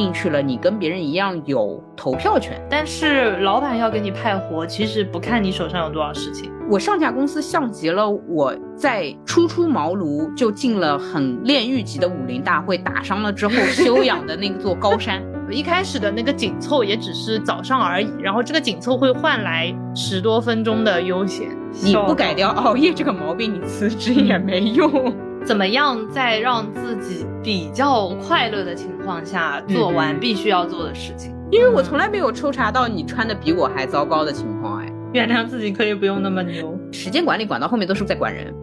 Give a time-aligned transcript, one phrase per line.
[0.00, 2.58] 进去了，你跟别人一样有投票权。
[2.70, 6.50] 但是老板要给你派活，其实不看你手上有多少事情。
[6.70, 15.22] 我上家公司像极了我在初出茅庐就进了很炼狱级的武林大会，打伤了之后修养的那座高山。
[15.50, 21.48] 一开始的那个紧凑也只是早上而已，然后这个紧凑会换来十多分钟的悠闲。
[21.82, 25.12] 你不改掉熬夜这个毛病，你辞职也没用。
[25.44, 31.34] 怎么样在让自己比较快乐的情况下做完必须要做的事情？
[31.50, 34.78] 因为我从来没有抽查到你穿的比我还糟糕的情况。
[34.80, 36.78] 哎，原谅自己可以不用那么牛。
[36.92, 38.54] 时间管理管到后面都是在管人。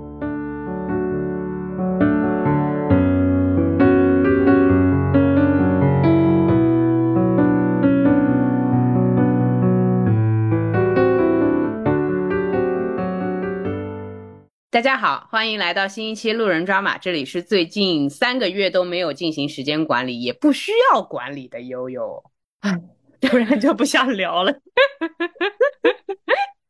[14.78, 17.00] 大家好，欢迎来到新一期路人抓马。
[17.00, 22.24] 这里是最近三个月都没有进行时间管理，也不需要管理的悠悠。
[23.20, 24.54] 突然就不想聊了。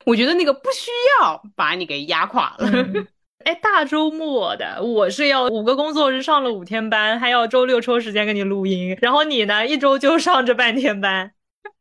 [0.06, 2.70] 我觉得那个不需要把你给压垮了。
[3.44, 11.34] 哎，大周末的，我是要五个工作日上了五天班，还要周六抽时间给你录音，然后你呢，一周就上这半天班。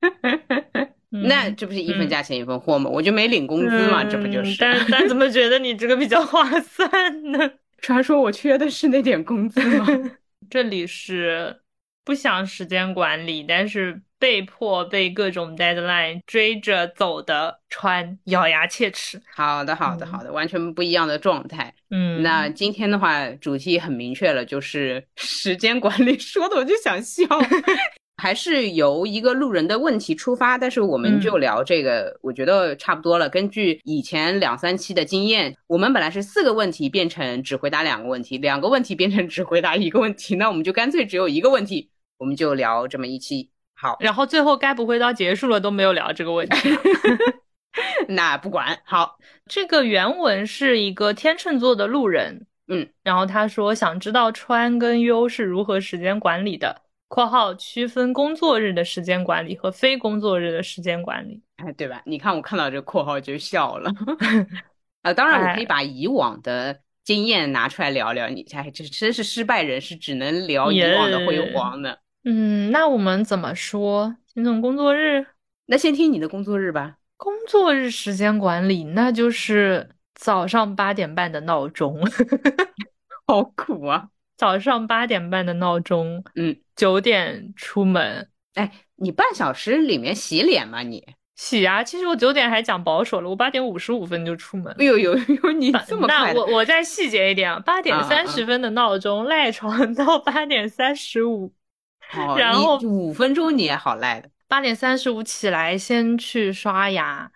[1.10, 2.90] 那这不是一分价钱一分货吗？
[2.90, 4.56] 我就没领工资嘛，这不就是？
[4.60, 7.50] 但但怎么觉得你这个比较划算呢？
[7.78, 9.86] 传说我缺的是那点工资吗？
[10.50, 11.60] 这里是
[12.04, 19.20] 不想时间管理，但是被迫被各种 deadline 追着走的川，咬牙切齿。
[19.34, 21.72] 好的，好的，好的，完全不一样的状态。
[21.90, 27.24] 嗯，那今天的话，主题很明确了，就是时间管理，说的我就想笑。
[28.18, 33.28] 还是由一个路人的问题出发，但是我们就聊这个，我觉得差不多了。
[33.28, 43.50] 根据以前两三期的经验，我们本来是四个问题变成只回答两个问题，两个问题变成只回答一个问题，那我们就干脆只有一个问题，我们就聊这么一期。
[43.74, 46.70] 好，然后最后该不会到结束了都没有聊这个问题？
[48.08, 48.78] 那不管。
[48.84, 56.85] 好，这个原文是一个天秤座的路人，嗯，然后他说想知道川跟优是如何时间管理的。
[57.08, 62.02] 括号区分工作日的时间管理和非工作日的时间管理，哎，对吧？
[62.04, 63.92] 你看我看到这括号就笑了。
[65.02, 68.28] 啊， 当然我可以把以往的经验拿出来聊聊。
[68.28, 71.96] 你哎，这真是失败人士，只能聊以往的辉煌呢。
[72.24, 74.16] 嗯，那我们怎么说？
[74.34, 75.24] 先从工作日？
[75.66, 76.96] 那先听你的工作日吧。
[77.16, 82.00] 工作日时间管理，那就是早上八点半的闹钟，
[83.28, 84.08] 好苦啊。
[84.36, 88.28] 早上八点半的闹钟，嗯，九点出门。
[88.54, 90.82] 哎，你半小时里面洗脸吗？
[90.82, 91.04] 你
[91.34, 91.82] 洗啊。
[91.82, 94.74] 其实我九点还讲保守了，我八点五十五分就出门。
[94.78, 96.32] 哎呦呦呦， 你这么快？
[96.32, 101.52] 那我我再细节一点啊，八点三十分的闹钟赖床 到八点三十五，
[102.38, 104.30] 然后五分钟你也好赖的。
[104.48, 107.30] 八点三十五起来，先去刷牙。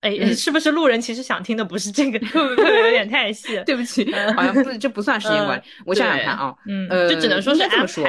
[0.00, 2.18] 哎，是不是路人其实想听的不是这个？
[2.28, 3.60] 会不会有点太细？
[3.66, 5.62] 对不起，好像不，这不算时间管理。
[5.84, 8.06] 我想想看啊，嗯，就只能说是这么说。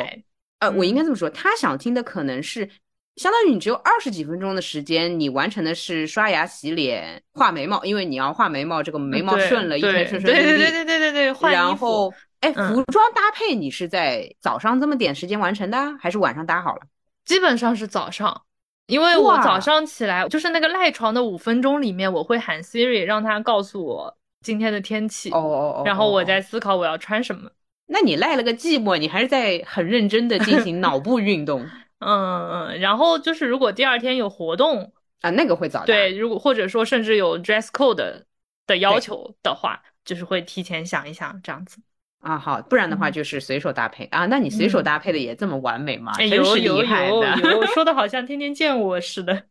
[0.60, 2.70] 呃，我应该这么说，他想听的可能是，
[3.16, 10.46] 相当于你只有二十几分钟的时间，你完成的是刷牙、洗脸、画眉毛，因为你要画眉毛，这个眉毛顺了，一天顺顺利利。
[10.46, 11.52] 对对对对对对对。
[11.52, 16.82] 然后，哎，服装搭配你是在早上这么点时间完成的，还是晚上搭好了？
[17.26, 18.44] 基本上是早上。
[18.90, 27.50] 因为我早上起来就是那个赖床的五分钟里面，我会喊 Siri 让他告诉我今天的天气，哦哦哦，然后我在思考我要穿什么。
[27.86, 31.62] 那你赖了个寂寞，你还是在很认真的进行 脑部运动。
[32.00, 38.24] 嗯嗯，然后就是如果第二天有活动啊，那个会早对，如果或者说甚至有 dress code
[38.68, 41.80] 的要求的话，就是会提前想一想这样子。
[42.22, 44.26] 啊，好，不然的话就是随手搭配啊。
[44.26, 46.12] 那你随手搭配的也这么完美吗？
[46.18, 49.44] 真是厉害的， 说的好像天天见我似的。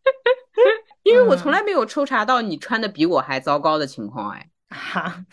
[1.04, 4.48] 因为我从来没有抽查到你穿的比我还糟糕的情况，哎。
[4.70, 5.24] 哈，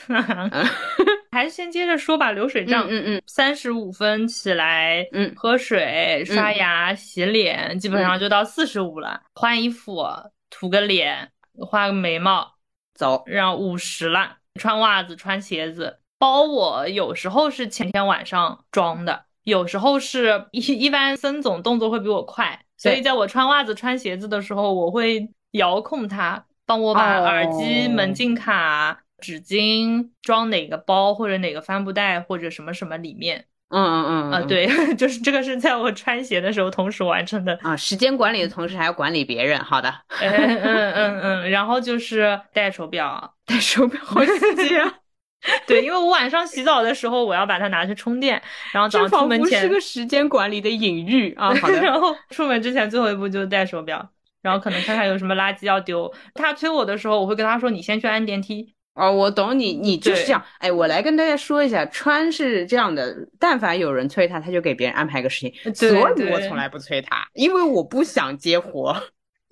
[1.30, 2.32] 还是先接着说吧。
[2.32, 9.22] 流水账，嗯嗯，三十五分起来，嗯，喝水、刷牙、洗脸，基本上就到四十五了。
[9.34, 10.08] 换衣服、
[10.50, 11.30] 涂个脸、
[11.68, 12.50] 画个眉毛，
[12.94, 14.38] 走，然后五十了。
[14.58, 16.00] 穿袜子、穿鞋子。
[16.18, 33.46] 包我有时候是前天晚上装的，有时候是一一般森总动作会比我快，所以在我穿袜子、穿鞋子的时候，我会遥控他帮我把耳机、门禁卡、纸巾装哪个包或者哪个帆布袋或者什么什么里面。
[33.70, 37.76] 嗯嗯嗯啊，对， 就是这个是在我穿鞋的时候同时完成的啊。
[37.76, 39.94] 时间管理的同时还要管理别人，好的。
[40.22, 44.94] 嗯嗯嗯嗯，然后就是戴手表，戴手表好细节啊。
[45.68, 51.54] 对，因为我晚上洗澡的时候，我要把它拿去充电，然后早上出门前是个时间管理的隐喻啊。
[51.56, 54.10] 好的， 然后出门之前最后一步就是戴手表，
[54.42, 56.12] 然后可能看看有什么垃圾要丢。
[56.34, 60.42] 他催我的时候，我会跟他说：“你先去按电梯。”哦，我懂你，你就是这样。
[60.60, 66.02] 哎，我来跟大家说一下，川是这样的，但凡有人催他，他就给别人安排个事情，所以
[66.32, 68.96] 我从来不催他，因为我不想接活。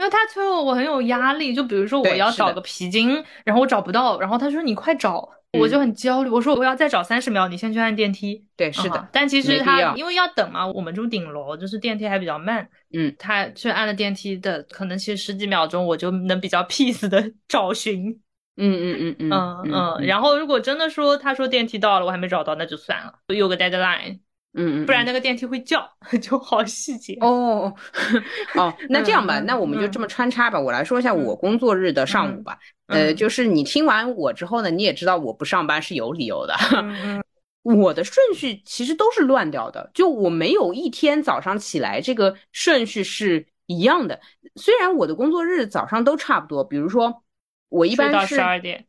[0.03, 1.53] 因为他催我，我很有压力。
[1.53, 6.29] 就比如说我要找个皮筋，然后我找不到，然后他说你快找，我就很焦虑。
[6.29, 8.45] 我说我要再找三十秒，你先去按电梯。
[8.57, 9.07] 对，是的。
[9.13, 12.67] 但其实他因为要等嘛，我们住顶楼，就是电梯还比较慢。
[12.93, 18.19] 嗯，他去按了电梯的，可能其实十几秒钟，我就能比较 peace 的找寻。
[18.57, 20.05] 嗯嗯嗯嗯嗯嗯。
[20.05, 24.19] 然后如果真的说他说电梯到了，我还没找到，那就算了，有个 deadline。
[24.55, 25.87] 嗯嗯，不然那个电梯会叫，
[26.21, 27.73] 就好细节哦
[28.55, 28.73] 哦。
[28.89, 30.59] 那这样吧，那我们就这么穿插吧。
[30.59, 32.57] 我来说一下我工作日的上午吧。
[32.87, 36.53] 呃，就是你听完我之后呢，你也知道我不上班是有理由的。
[37.63, 44.19] 我的顺序其实都是乱掉的，就我没有一天早上起来这个顺序是一样的。
[44.55, 47.23] 虽然我的工作日早上都差不多，比如说
[47.69, 48.85] 我一般是十二点。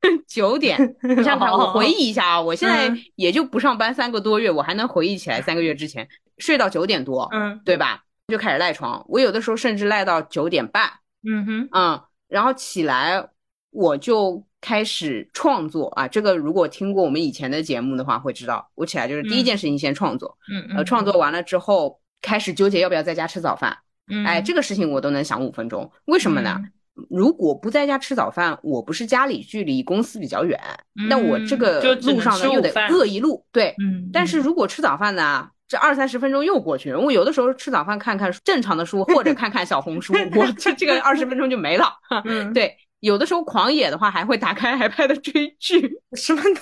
[0.28, 6.08] 九点， 你想想，我回忆一下啊，我现在也就不上班三个多月，我还能回忆起来三个月之前
[6.38, 8.04] 睡到九点多，嗯，对吧？
[8.28, 10.90] 就开始赖床，我有的时候甚至赖到九点半，
[11.26, 13.26] 嗯哼，嗯，然后起来
[13.70, 16.06] 我就开始创作啊。
[16.06, 23.76] 这个如果听过我们以前的节目的话，会知道我起来就是第一件事情先创作，嗯呃，创作完了之后开始纠结要不要在家吃早饭，
[24.26, 26.60] 哎，这个事情我都能想五分钟，为什么呢？
[27.08, 30.58] 如果不在家吃早饭，我不是家里距离公司比较远，
[31.08, 33.44] 那我这个路上呢又得饿一路。
[33.52, 34.10] 对，嗯。
[34.12, 36.98] 但是如果吃早饭呢，这二三十分钟又过去了。
[36.98, 41.92] 我有的时候吃早饭看看正常的书，或者看看小红书，我 这这个二十分钟就没了。
[42.24, 42.76] 嗯，对。
[43.00, 46.52] 有的时候狂野的话，还会打开 iPad 追剧， 什么东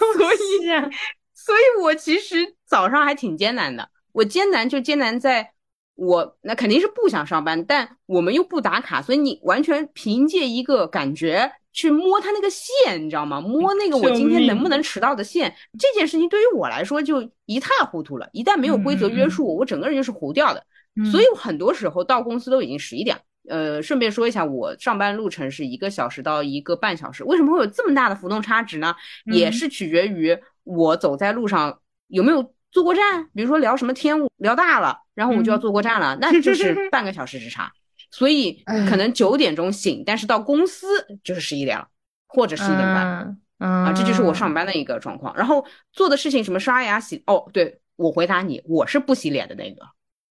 [0.60, 0.88] 西啊？
[1.32, 3.88] 所以我其实早上还挺艰难的。
[4.12, 5.52] 我艰难就艰难在。
[5.96, 13.40] 我那肯定是不想上班，但我们又不打卡，所以你完全凭借一个感觉去摸它那个线，你知道吗？
[13.40, 18.28] 摸那个我今天能不能迟到的线，这件事情对于我来说就一塌糊涂了。
[18.32, 20.62] 一旦没有规则约束我，我整个人就是糊掉的。
[21.10, 23.16] 所以很多时候到公司都已经十一点。
[23.48, 27.24] 呃，顺便说一下，我上班路程是一个小时到一个半小时。
[27.24, 28.94] 为什么会有这么大的浮动差值呢？
[29.32, 32.54] 也是取决于我走在路上有没有。
[32.76, 37.72] 坐过站，比如说聊什么天，聊大了，然后我就要坐过站了，那 就是半个小时时差，
[38.10, 40.86] 所以可能九点钟醒，但是到公司
[41.24, 41.88] 就是十一点了，
[42.28, 45.34] 或者十一点半，啊，这就是我上班的一个状况。
[45.34, 49.80] 然后做的事情什么刷牙洗，哦，对我回答你，我是不洗脸的那个，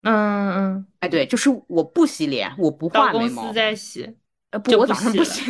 [0.01, 4.17] 嗯嗯，哎对，就是我不洗脸，我不画眉毛，在洗，
[4.51, 5.49] 呃不，我早上不洗，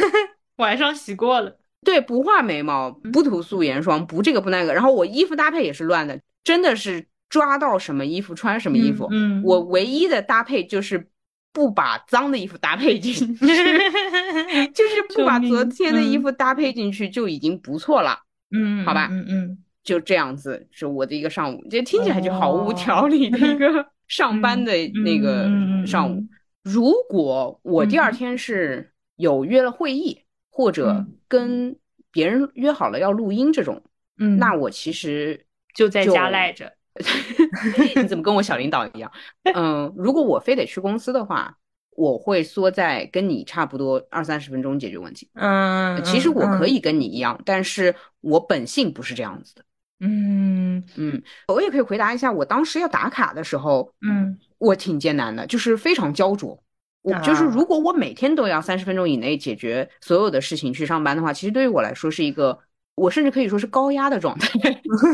[0.56, 1.56] 晚上洗过了。
[1.86, 9.06] 对，不画眉毛，不涂素颜霜，不这个不那个，然后我衣服搭配也是乱的，真的是抓到什么衣服穿什么衣服。
[9.12, 11.08] 嗯，我唯一的搭配就是
[11.52, 13.24] 不把脏的衣服搭配进去，
[14.74, 18.18] 就是不把昨天的衣服搭配进去就已经不错了。
[18.50, 24.72] 嗯，好吧，嗯嗯，就这样子是我的一个上午，这听起来就毫无条理的一个 上班的
[25.04, 25.48] 那个
[25.86, 26.20] 上午。
[26.64, 30.25] 如果我第二天是有约了会议。
[30.56, 31.76] 或者跟
[32.10, 33.82] 别人约好了要录音这种，
[34.18, 35.44] 嗯，那我其实
[35.74, 36.72] 就在家赖着。
[37.94, 39.12] 你怎么跟我小领导一样？
[39.54, 41.54] 嗯，如果我非得去公司的话，
[41.90, 45.28] 我会缩在跟你差不多二三十分钟解决问题。
[45.34, 49.62] 嗯，其实我可以跟你一样，但是我本性不是这样子的。
[50.00, 56.58] 嗯嗯，我也可以回答一下，我当时要打卡的时候，嗯，我挺艰难的，就是非常焦灼。
[57.06, 62.58] 我就是，如果我每天都要三十分钟以内解决所有的事情去上班的话，其实对于我来说是一个，
[62.96, 64.50] 我甚至可以说是高压的状态。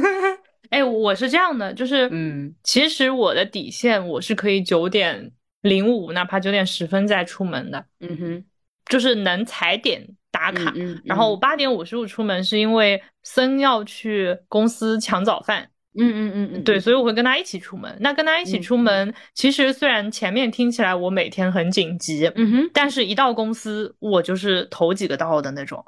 [0.71, 7.85] 哎，我是这样的，就是，嗯，其实我的底线我是可以九点零五，哪怕九点十分再出门的。
[8.01, 8.45] 嗯哼，
[8.87, 10.73] 就是能踩点打卡。
[10.75, 15.69] 嗯，然后我八点五十五出门，是因为森要去公司抢早饭。
[15.95, 17.95] 嗯嗯嗯嗯，对，所以我会跟他一起出门。
[18.01, 25.85] 那跟他一起出门，其实虽然前面听起来我每天很紧急，嗯哼，但是一到公司，我就是头几个到的那种。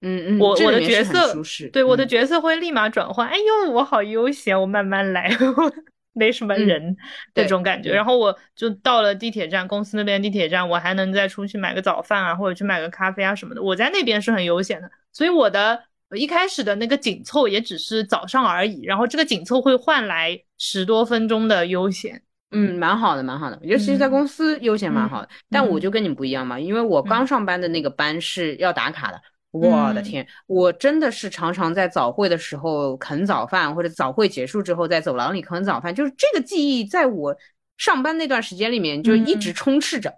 [0.00, 1.32] 嗯嗯，我我的角色
[1.72, 3.28] 对我的嗯角色会立马转换。
[3.28, 5.30] 哎呦，我好悠闲，我慢慢来，
[6.12, 6.96] 没什么人
[7.34, 7.92] 那种感觉。
[7.92, 13.62] 然后我就到了地铁站，公司那边地铁站，我还能再出去买个早饭啊，或者去买个咖啡啊什么的。
[13.62, 15.84] 我在那边是很悠闲的，所以我的。
[16.14, 22.22] 一开始的那个紧凑也只是早上而已，然后这个紧凑会换来十多分钟的悠闲，
[22.52, 23.58] 嗯，蛮好的，蛮好的。
[23.60, 29.20] 我觉得其是在公司悠闲蛮好的，但我就跟你不一样嘛，因为我刚上班的那个班是要打卡的，
[29.50, 37.36] 我的天，我真的是常常在早会的时候啃早饭，或者早会结束之后在走廊里啃早饭，就是这个记忆在我
[37.78, 40.14] 上班那段时间里面就一直充斥着。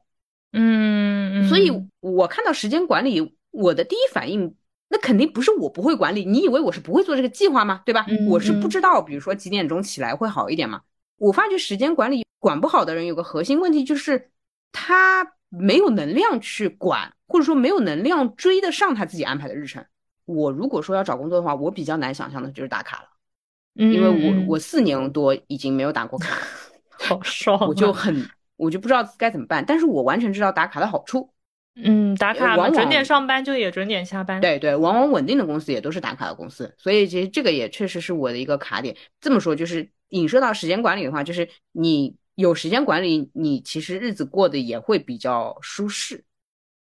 [0.53, 4.55] 嗯，所以我看到时间管理，我的第一反应，
[4.89, 6.25] 那肯定不是我不会管理。
[6.25, 7.83] 你以为我是不会做这个计划吗？
[7.85, 8.07] 对吧？
[8.29, 10.81] 我是不知道，比如说几点钟起来会好一点嘛。
[11.19, 14.31] 我发觉时间管理管不好的人有个核心问题，就是
[14.73, 19.85] 他没有能量去管，或者说没有能量追得上他自己安排的日程。
[20.25, 23.09] 我如果说要找工作的话，我比较难想象的就是打卡了，
[23.75, 26.37] 因为我我四年多已经没有打过卡，
[26.91, 29.65] 好爽，我就很我就不知道该怎么办。
[29.67, 31.31] 但是我完全知道打卡的好处，
[31.83, 38.97] 嗯，打卡嘛，准点上班就也准点下班，对对，往往稳定的公司也都是打卡的公司，所以其实这个也确实是我的一个卡点。
[39.21, 39.89] 这么说就是。
[40.13, 46.25] 影射到时间管理的话，就是你有时间管理，你其实日子过得也会比较舒适，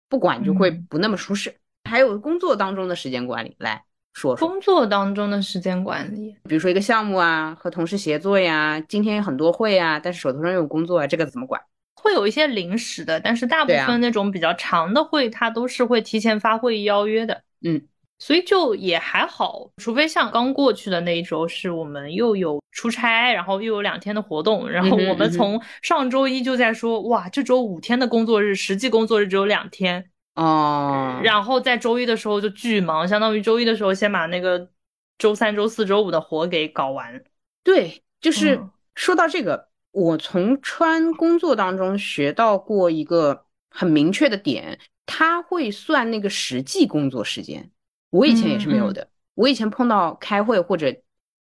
[0.07, 1.53] 不管就会不那么舒适。
[1.83, 3.83] 还有工作当中的时间管理，来
[4.13, 11.61] 说说工作当中的时间管理，比如说一个项目啊，和同事协作呀，今天有很多会啊，但是手头上有工作啊，这个怎么管？
[12.01, 17.43] 会有一些临时的，但是大部分那种比较长的会，它都是会提前发会议邀约的。
[17.63, 17.81] 嗯。
[18.23, 34.69] 所以就也还好，除非像刚过去的那一周，是我们又有出差，然后又有两天的活动，然后我们从上周一就在说，哇，这周五天的工作日，实际工作日只有两天哦，然后在周一的时候就巨忙，相当于周一的时候先把那个
[35.17, 37.23] 周三、周四周五的活给搞完。
[37.63, 38.61] 对，就是
[38.93, 47.69] 说到这个，我从川工作当中学到过一个很明确的点，他会算那个实际工作时间。
[48.09, 49.07] 我以前也是没有的。
[49.35, 50.93] 我以前碰到开会或者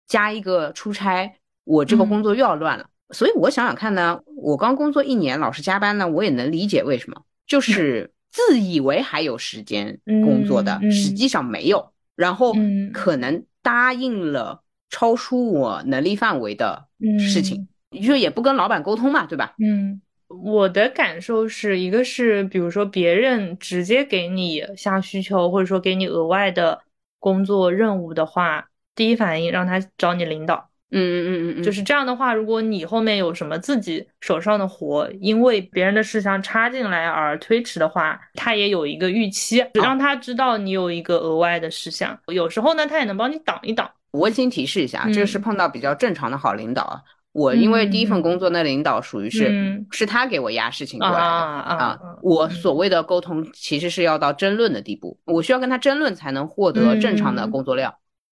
[0.07, 2.89] 加一个出差，我这个工作又要乱了。
[3.11, 12.53] 所以我想想看呢，我刚工作一年，老是加班呢，我也能理解为什么，就是自以为还有时间工作的，实际上没有，然后
[12.93, 16.89] 可能答应了超出我能力范围的
[17.19, 19.55] 事情，就也不跟老板沟通嘛，对吧？
[19.59, 20.01] 嗯。
[20.29, 26.83] 我的感受是一个是，比如说别人直接给你下需求，或者说给你额外的
[27.21, 28.67] 工作任务的话，
[28.97, 30.69] 第一反应让他找你领导。
[30.91, 42.19] 嗯嗯嗯嗯，就是这样的话，如果你后面有什么自己手上的活，因为别人的事项插进来而推迟的话，他也有一个预期，让他知道你有一个额外的事项。
[42.27, 43.89] 有时候呢，他也能帮你挡一挡。
[44.13, 47.01] 温馨提示一下，这个是碰到比较正常的好领导啊。
[47.37, 52.01] 我因为第一份工作，那领导属于是是他给我压事情过来的啊。
[52.23, 57.95] 我所谓的沟通，其实是要到争论的地步，我需要跟他争论才能获得正常的工作量。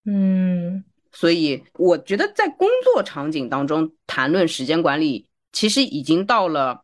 [0.05, 6.81] 嗯，所以我觉得在工作场景当中谈论时间管理，其实已经到了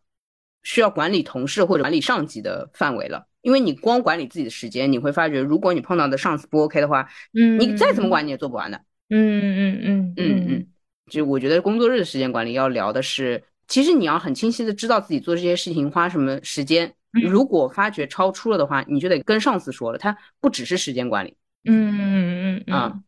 [0.61, 3.25] 需要管理同事或者管理上级的范围了。
[3.41, 8.77] 因为你光管理自己的时间，你会发觉，如果你碰到的上司不 OK 的话，嗯，你再怎么管你也做不完的。
[9.09, 10.67] 嗯嗯嗯嗯嗯。
[11.11, 16.91] 就我觉得工作日的时间管理要聊的是，其实你要很清晰的知道自己做这些事情花什么时间。
[17.11, 19.97] 如果发觉超出了的话，你就得跟上司说了。
[19.99, 21.35] 他不只是时间管理。
[21.65, 22.99] 嗯嗯嗯啊，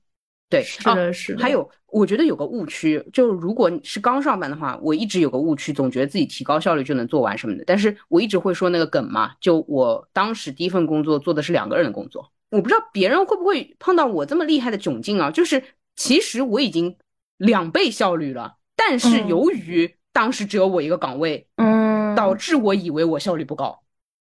[0.50, 1.42] 对，是的，是的。
[1.42, 7.64] 还有，我觉得有个误区，就如果你是刚上班的话，我一直有个误区，总觉得自己提高效率就能做完什么的。
[7.66, 15.32] 但是我一直会说那个梗嘛，就我当时第一份工作做的是两个人的工作，我不知道别人会不会碰到我这么厉害的窘境啊？
[15.32, 15.64] 就是
[15.96, 16.96] 其实我已经。
[17.38, 23.82] 两倍效率了，但是由于当时只有我一个岗位，嗯，导致我以为我效率不高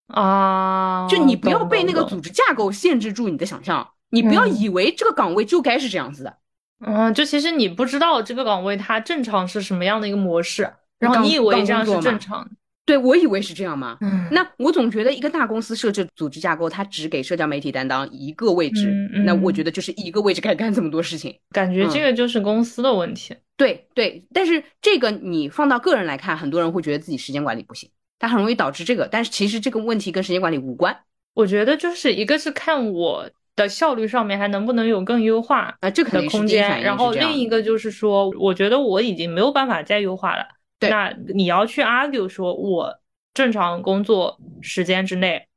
[0.08, 1.08] 啊。
[1.10, 6.38] 就你不要被那个组织架构限制住你的想象，你不要以为这个岗位就该是这样子的。
[6.86, 12.50] 嗯，就其实你不知道这个岗位它正常是什么样的一个模式，然后你以为这样是正常。
[12.92, 13.98] 对，我以为是这样嘛。
[14.02, 23.34] 嗯，那我总觉得一个大公司设置组织架构，它只给社交媒体担当一个位置，嗯那我觉得就是一个位置该干这么多事情，感觉这个就是公司的问题。
[23.56, 29.08] 对对，但是这个你放到个人来看，很多人会觉得自己时间管理不行，它很容易导致这个。
[29.10, 30.94] 但是其实这个问题跟时间管理无关。
[31.34, 36.82] 我觉得就是一个是看我的效率上面还能不能有更优化啊，这的空间。
[36.82, 40.46] 然后另一个就是说，我觉得我已经没有办法再优化了。
[40.90, 43.00] 那你要去 argue 说，我
[43.34, 45.48] 正常工作时间之内，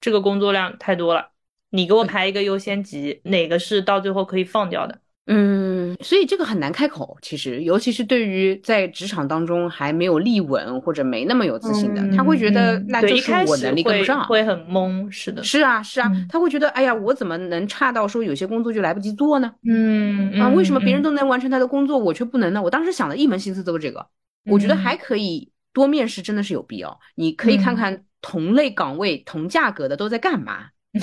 [0.00, 1.28] 这个工作量太多了，
[1.70, 4.98] 你给我排一个优先级，哪个是到最后可以放掉的？
[5.28, 15.10] 嗯，所以这个很难开口，其实，尤其是对于在职场当中还没有立稳或者没那么有自信的，他会觉得那就是我能力跟不上，会很懵。
[15.10, 19.52] 是的，是啊，是啊，他会觉得，哎呀，我怎么能差到说有些工作就来不及做呢？
[19.68, 22.62] 嗯啊，为什么别人都能完成他的工作，我却不能呢？
[22.62, 24.06] 我当时想的一门心思都是这个。
[24.46, 26.98] 我觉得还可以多面试，真的是有必要。
[27.14, 30.68] 你可以看看同类岗位、同价格的都在干嘛。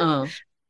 [0.00, 0.26] 嗯，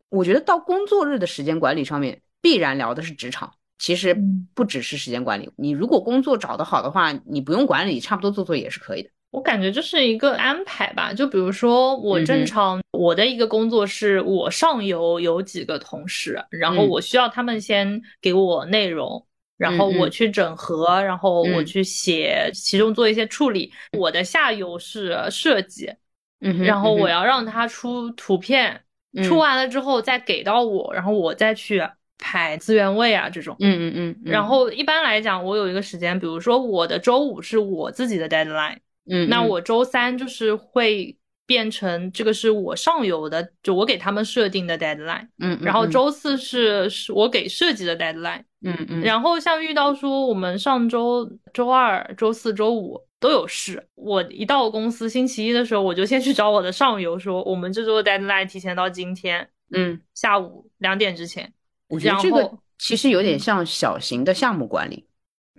[0.08, 3.52] 我觉得到工作日的时间管理上面，必然聊的是职场。
[3.78, 4.16] 其实
[4.54, 9.10] 不只是时间管理，你如果工作找得好的话，你不用管理，差不多做做也是可以的。
[9.30, 11.12] 我感觉就是一个安排吧。
[11.12, 19.24] 就比如说我正常我的一个工作是我上游有几个同事，然后我需要他们先给我内容，
[19.58, 23.70] 然后我去整合，然后我去写，其中做一些处理。
[23.98, 25.92] 我的下游是设计，
[26.40, 28.80] 嗯，然后我要让他出图片，
[29.22, 31.86] 出完了之后再给到我，然后我再去。
[32.20, 41.16] 排资源位啊，这种，嗯嗯嗯，然后一般来讲，我有一个时间，比如说我的周五是我自己的 deadline，嗯，那我周三就是会
[41.48, 61.50] 变成这个是我上游的，就我给他们设定的 deadline，嗯，然后周四是是我给设计的 deadline，嗯嗯，然后像遇到说我们上周周二、周四周五都有事，我一到公司星期一的时候，我就先去找我的上游说，我们这周的 deadline 提前到今天，嗯，下午两点之前。
[61.88, 61.98] 我。
[61.98, 65.06] 觉得这个其实有点像小型的项目管理，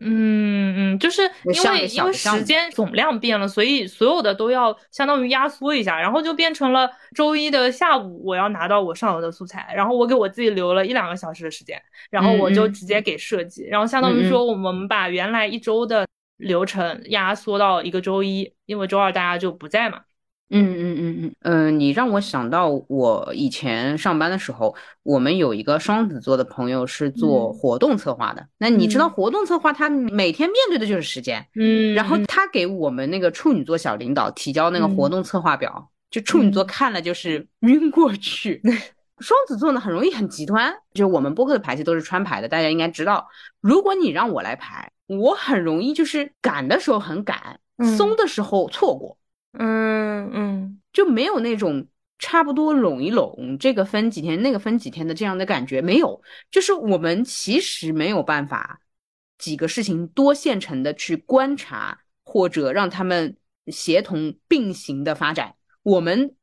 [0.01, 20.01] 嗯嗯，就是因为因为时间总量变了，所以所有的都要相当于压缩一下，然后就变成了周一的下午我要拿到我上游的素材，然后我给我自己留了一两个小时的时间，然后我就直接给设计，然后相当于说我们把原来一周的流程压缩到一个周一，因为周二大家就不在嘛。
[20.51, 28.47] 嗯嗯嗯嗯嗯，你让我想到我以前上班的时候，我们有一个双子座的朋友是做活动策划的。
[28.57, 38.61] 那你知道活动策划他每天面对的就是时间，嗯，然后他给我们那个处女座小领导提交那个活动策划表，就处女座看了就是晕过去。
[39.19, 43.27] 双子座呢很容易很极端，就我们播客的排期都是穿排的，大家应该知道。
[43.61, 47.59] 如果你让我来排，我很容易就是赶的时候很赶，
[47.97, 49.18] 松的时候错过。
[49.53, 51.87] 嗯嗯，就没有那种
[52.19, 56.21] 差不多拢一拢，这个分几天，那个分几天的这样的感觉，没有。
[56.51, 58.81] 就是我们其实没有办法
[59.38, 63.35] 几个事情多线程的去观察，或者让他们
[63.67, 65.55] 协同并行的发展。
[65.81, 66.35] 我们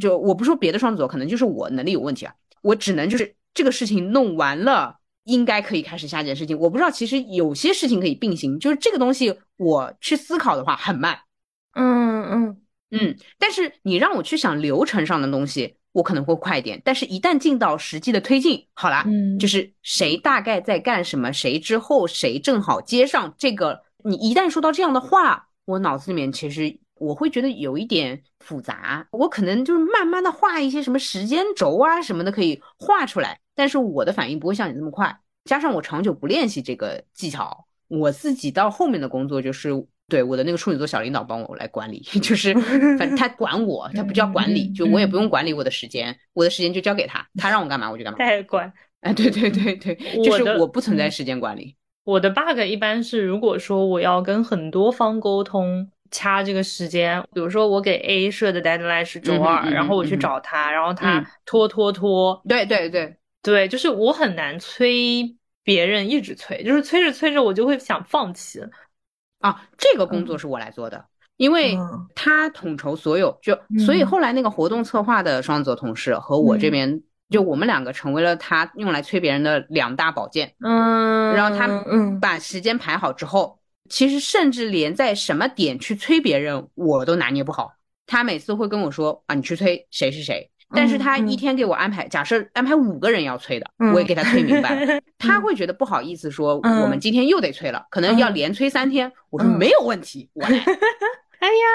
[0.00, 2.34] 就我不说别的双子座，可能就是我能力有问题啊。
[2.62, 6.58] 我只能就是这个事情弄完了，应该可以开始下一件事情。
[6.58, 11.18] 我不知道，其实有些事情可以并行，就是这个东西我去思考的话很慢。
[11.74, 12.56] 嗯嗯
[12.90, 16.80] 嗯，但是你让我去想流程上的东西，我可能会快一点。
[16.84, 23.82] 但是，一旦进到实际的推进，好啦，嗯，就是谁大概在干什么，谁之后谁正好接上这个。
[24.04, 29.08] 你一旦说到这样的话，我脑子里面其实我会觉得有一点复杂。
[29.12, 33.40] 我可能就是慢慢的画一些什么时间轴啊什么的，可以画出来。
[33.54, 39.70] 但是我的反应不会像你那么快，加上我长久不练习这个技巧，我自己到后面的工作就是。
[40.12, 42.52] 对我的那个处女座小领导帮我来管理， 就是
[42.98, 48.18] 反正他管我，他不叫管理，就我也不用管理我的时间，我的时间就交给他，他让我干嘛我就干嘛。
[48.18, 48.70] 代管，
[49.00, 51.74] 哎，对对对对，就是我不存在时间管理。
[52.04, 68.60] 我的 bug 一般是，如果说我要跟很多方沟通掐这个时间，比如说我给 A 设的 deadline 是周二，然后我去找他，然后他拖拖拖，对对对对，就是我很难催别人一直催，就是催着催着我就会想放弃。
[69.42, 71.04] 啊，这个工作是我来做的，
[71.36, 71.76] 因为
[72.14, 80.54] 他统筹所有，就所以后来那个活动策划的双子座同事和我这边，就我们两个成为了他用来催别人的两大宝剑。
[80.64, 81.68] 嗯，然后他
[82.20, 87.72] 把时间排好之后，其实甚至连在什么点去催别人，我都拿捏不好。
[88.06, 90.50] 他每次会跟我说啊，你去催谁是谁。
[90.74, 99.10] 但是他一天给我安排，假设安排五个人要催的，我也给他催明白， 他会觉得不好意思说我们今天又得催了，可能要连催三天。
[99.30, 100.50] 我说没有问题，我来。
[101.42, 101.66] 哎呀，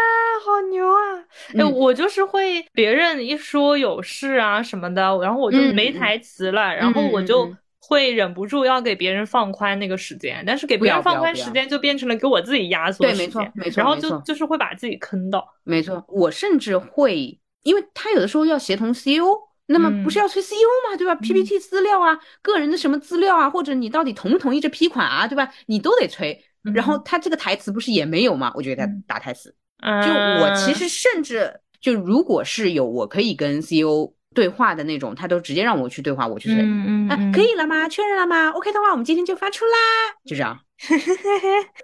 [0.45, 1.01] 好牛啊！
[1.57, 15.45] 哎，我就是会别人一说有事啊什么的，然后我就没台词了，然后我就会忍不住要给别人放宽那个时间，但是给别人放宽时间就变成了给我自己压缩时间，对，没错，没错，然后就就是会把自己坑到。
[15.65, 17.37] 没错，我甚至会。
[17.63, 19.25] 因为他有的时候要协同 CEO，
[19.67, 25.51] 那么不是要催 CEO 吗，对吧？PPT 资料啊，个人的什么资料啊，或者你到底同不同意这批款啊，对吧？
[25.65, 26.41] 你都得催。
[26.73, 28.51] 然后他这个台词不是也没有吗？
[28.55, 29.53] 我就给他打台词。
[29.81, 36.57] 就我其实甚至就如果是有我可以跟 CEO 对话的那种，他都直接让我去对话，我去催。
[36.61, 37.87] 嗯嗯，可以了吗？
[37.87, 39.77] 确认了吗？OK 的话，我们今天就发出啦。
[40.25, 40.57] 就这样。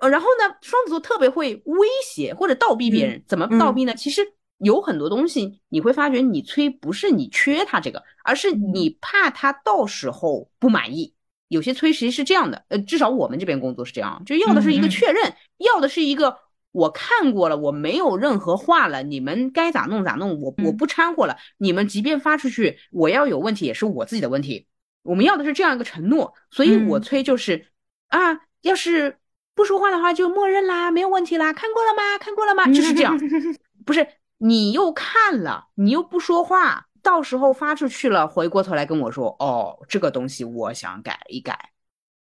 [0.10, 3.94] 然后呢，双子座特别会威胁或者倒逼别人，怎么倒逼呢？
[3.96, 4.22] 其实。
[4.58, 11.13] 有很多东西你会发觉，你催不是你缺他这个，而是你怕他到时候不满意。
[11.50, 16.38] 有些催其实是这样的，呃，至少我们这边工作是这样，就要的是一个确认，要的是一个
[16.72, 21.38] 我看过了，我没有任何话了，你们该咋弄咋弄，我我不掺和了。
[21.58, 24.66] 你们即便发出去，我要有问题也是我自己的问题。
[25.04, 27.68] 我们要的是这样一个承诺，所以我催就是
[28.08, 29.18] 啊，要是
[29.54, 31.54] 不说话的话就默认啦，没有问题啦。
[31.54, 32.18] 看过了吗？
[32.20, 32.66] 看过了吗？
[32.74, 33.16] 就是这样，
[33.86, 34.08] 不是
[34.46, 41.70] 你又看了，你又不说话，到时候发出去了，回过头来跟我说，哦，这个东西我想改一改。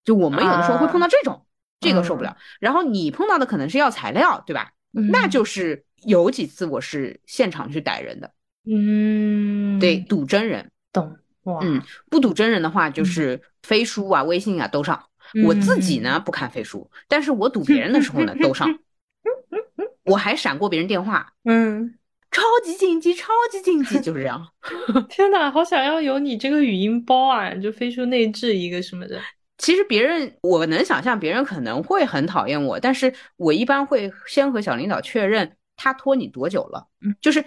[0.04, 1.44] 就我们有的时候会碰到这种。
[1.80, 4.70] 这个受不了，然后你碰到的可能是要材料，对吧？
[4.92, 8.30] 那就是有几次我是现场去逮人的，
[8.70, 11.58] 嗯，对，赌真人，懂哇？
[11.60, 15.06] 嗯，不赌真人的话，就是飞书啊、微信啊都上。
[15.44, 18.78] 我自己呢不看飞书，但是我赌别人的时候呢都上。
[20.04, 21.98] 我还闪过别人电话，嗯，
[22.32, 24.44] 超级紧急，超级紧急，就是这样。
[25.08, 27.54] 天哪，好想要有你这个语音包啊！
[27.54, 29.20] 就飞书内置一个什么的。
[29.58, 37.44] 其实别人我能想象，别人可能会很讨厌我，但是我一般会先和小领导确认他拖你多久了，嗯，就是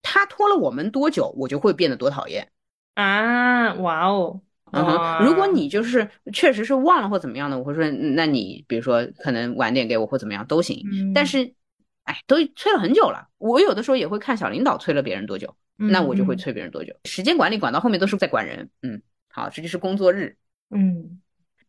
[0.00, 2.48] 他拖了我们多久，我就会变得多讨厌
[2.94, 3.74] 啊！
[3.74, 4.40] 哇哦，
[4.72, 10.82] 嗯哼，如果你就是确实是忘了或怎么样的，我会说，那你比如说可能晚点给我或怎么样都行，
[11.14, 11.52] 但是，
[12.08, 16.94] 哎，都催了很久了，我有的时候也会看小领导催了别人多久，那我就会催别人多久。
[17.04, 20.36] 时间管理管到后面都是在管人，嗯，好，这就是工作日，
[20.70, 21.20] 嗯。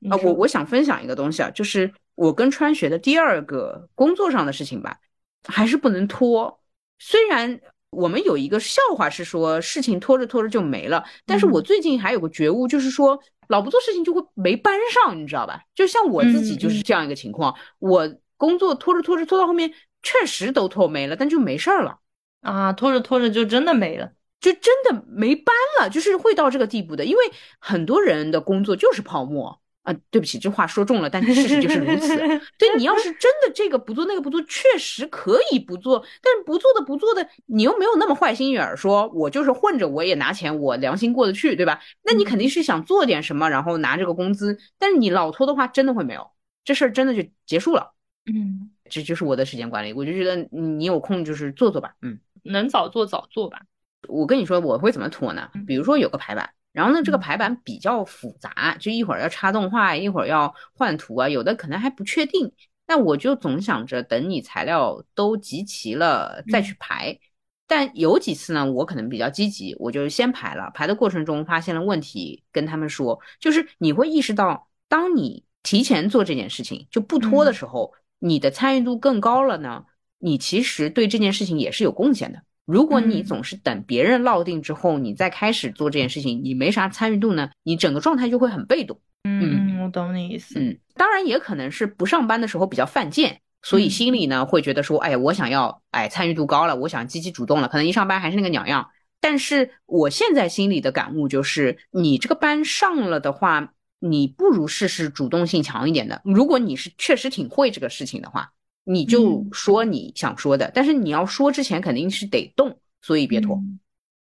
[0.09, 4.97] 啊，我我想分享一个东西啊，就是我跟川学的第二个工作上的事情吧，
[5.45, 6.61] 还是不能拖。
[6.99, 15.61] 虽然我们有一个笑话是说事情拖着拖着就没了，但是我最近还有个觉悟，就是说老不做事情就会没班上，你知道吧？
[15.75, 19.69] 就像我自己就是这样一个情况，我工作拖着拖着拖到后面
[20.03, 21.99] 确实都拖没了，但就没事儿了
[22.41, 27.23] 啊，拖着拖着就真的没了，就真的没班了，就是会到这个地步的，因为
[27.59, 29.59] 很多人的工作就是泡沫。
[29.83, 32.17] 啊，对不起，这话说重了，但事实就是如此。
[32.59, 41.79] 对你要是真的这个不做那个不做，确实可以不做，但是不做的不做的，你又没有那么坏心眼儿，说我就是混着我也拿钱，我良心过得去，对吧？
[42.03, 44.59] 那你肯定是想做点什么，然后拿这个工资。
[44.77, 46.29] 但是你老拖的话，真的会没有
[46.65, 47.93] 这事儿，真的就结束了。
[48.25, 53.61] 嗯，这就是我的时间管理，我就觉得你有空就是做做吧，嗯，能早做早做吧。
[54.07, 55.49] 我跟你说我会怎么拖呢？
[55.67, 56.49] 比如说有个排版。
[56.71, 62.51] 然后呢，这个排版比较复杂，就一会儿要插动画，一会儿要换图啊，有的可能还不确定。
[62.87, 67.19] 那我就总想着等你材料都集齐了再去排。
[67.67, 70.71] 但有几次呢，我可能比较积极，我就先排了。
[70.73, 79.85] 排的过程中发现了问题，跟他们说，就是你会意识到，当你提前做这件事情就不拖的时候，你的参与度更高了呢。
[80.19, 82.41] 你其实对这件事情也是有贡献的。
[82.65, 88.99] 如果你总是等别人落定之后，你再开始做这件事情，你没啥参与度呢，你整个状态就会很被动。
[89.23, 90.59] 嗯，我懂你意思。
[90.59, 98.89] 嗯，当然也可能是不上班的时候比较犯贱，所以心里呢会觉得说，哎，我想要，哎，参与度高了，我想积极主动了，可能一上班还是那个鸟样。
[99.21, 106.21] 但是我现在心里的感悟就是，你这个班上了的话，你不如试试主动性强一点的。
[106.23, 108.51] 如果你是确实挺会这个事情的话。
[108.85, 113.61] 你就说你想说的，但是你要说之前肯定是得动，所以别拖。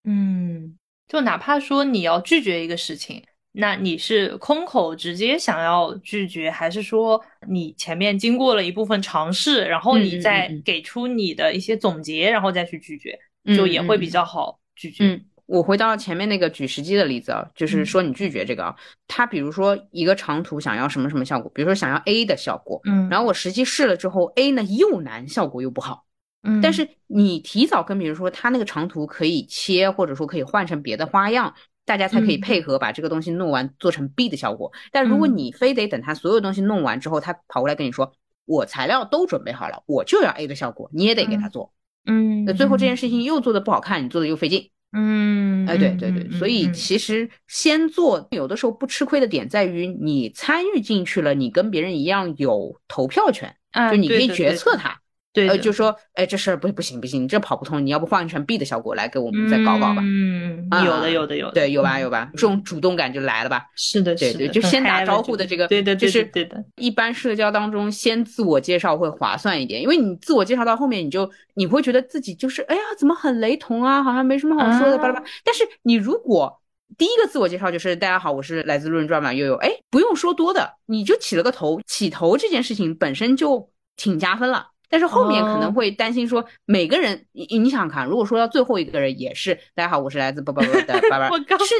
[0.05, 0.75] 嗯，
[1.07, 13.15] 就哪怕说你要拒绝一个事情，那你是空口直接想要拒绝，还是说你前面经过了一部分尝试，然后你再给出你的一些总结，然后再去拒绝，
[13.55, 15.21] 就也会比较好拒绝。
[15.47, 18.75] 我回到前面那个举实际的例子啊，就是说你拒绝这个啊，
[19.07, 26.05] 他比如说一个长图想要什么什么效果，比如说想要 A 的效果，嗯，然后我实际试了之后，A 呢又难，效果又不好，
[26.43, 31.53] 嗯，但是你提早跟别人说他那个长图可以切，或者说可以换成别的花样，
[31.85, 34.71] 大家才可以配合把这个东西弄完，做成 B 的效果。
[34.91, 38.11] 但如果你非得等他所有东西弄完之后，他跑过来跟你说
[38.45, 41.71] 我材料都准备好了，我就要 A 的效果，你也得给他做，
[42.07, 44.71] 嗯，那最后这件事情又做的不好看，你做的又费劲。
[44.97, 53.53] 嗯，哎，对对对，所以其实先做，有的时候不吃亏的点在于你参与进去了，你跟别人一样有投票权，
[53.91, 55.01] 就你可以决策它。
[55.35, 60.01] 对，呃，就说，哎，这事儿不不行不行，你这跑不通，你要不换成 B 的效果来给我们再搞搞吧？
[60.01, 63.65] 嗯，有的有的有的，对，有吧有吧，这种主动感就来了吧？
[63.75, 66.63] 是的，对对，就先打招呼的这个，对对，就是对的。
[66.77, 74.01] 一般社交当中先自我介绍会划算一点，因为你自我介绍到后面，你就你会觉得自己就是，哎呀，怎么很雷同啊？
[74.01, 75.25] 好像没什么好说的，巴拉巴拉。
[75.43, 76.61] 但是你如果
[76.97, 84.67] 第一个自我介绍就是大家好，我是来自路人转马悠悠，哎，不用说多的，你就起了个头，起头这件事情本身就挺加分了。
[84.89, 91.75] 但是后面可能会担心说，每个人你你想想看，如果说到最后一个人也是大家好，我是来自叭叭叭的叭叭，我刚是，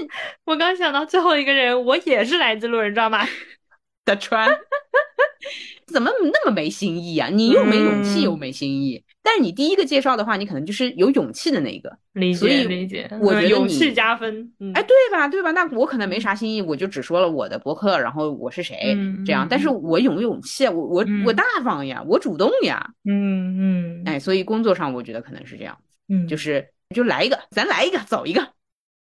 [0.46, 3.26] 我刚想到最后一个人，我也是来自路人，知道吗？
[4.06, 4.48] 的穿，
[5.88, 7.28] 怎么那么没新意啊？
[7.30, 9.04] 你又没勇气又没新意。
[9.24, 13.10] 但是你第一个介绍的话，你可能就是有勇气的那一个，理解理解。
[13.20, 15.50] 我觉得勇气加分，哎，对吧对吧？
[15.52, 19.48] 那我可能没啥新意，我就只说了我的博客，然后我是谁这样。
[19.50, 24.04] 但是我有勇气，我我我大方呀，我主动呀，嗯嗯。
[24.06, 25.76] 哎，所以工作上我觉得可能是这样，
[26.08, 28.48] 嗯，就是就来一个，咱来一个，走一个，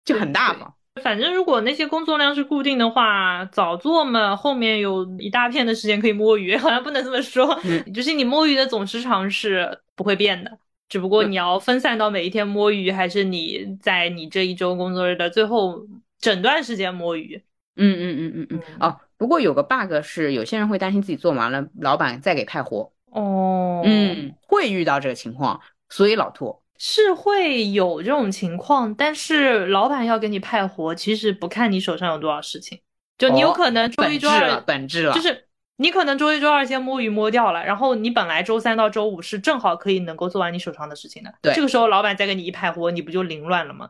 [0.07, 0.75] 就很大方。
[1.03, 7.61] 反正如果那些工作量是固定的话，早做嘛，后面有一大片的时间可以摸鱼， 好像不能这么说，
[7.93, 15.85] 就是你摸鱼的总时长是不会变的，只不过你要分散到每一天摸鱼，还是你在你这一周工作日的最后
[16.21, 17.43] 整段时间摸鱼。
[17.77, 18.63] 嗯嗯嗯嗯嗯。
[18.79, 22.93] 哦，不过有个 bug 是，有些人会担心自己做完了，老板再给派活。
[23.11, 23.83] 哦。
[23.85, 26.63] 嗯，会遇到这个情况，所以老拖。
[26.87, 32.79] 是会有这种情况，但是老板要给你派活，其实不看你手上有多少事情，
[33.17, 43.89] 就你有可能周一周二本质了，就是你可能周一周二先摸鱼摸掉了，然后你本来周三到周五是正好可以能够做完你手上的事情的，对，这个时候老板再给你一派活，你不就凌乱了吗？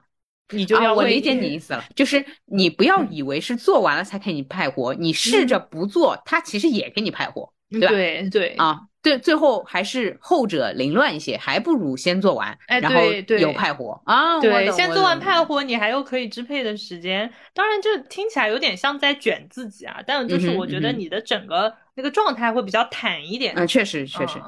[0.50, 7.88] 你就要我理解你意思了，就是你不要以为是做完了才给你派活，你试着不做，他其实也给你派活，对吧？
[7.88, 8.82] 对对啊。
[9.04, 13.02] 对，最后还是后者凌乱一些，还不如先做完，然后
[13.38, 14.40] 有派活啊。
[14.40, 17.30] 对，先做完派活，你还有可以支配的时间。
[17.52, 23.52] 当然，这听起来有点像在卷自己啊，但就是我觉得你的整个那个状态会比较坦一点。
[23.56, 24.38] 嗯，确实确实。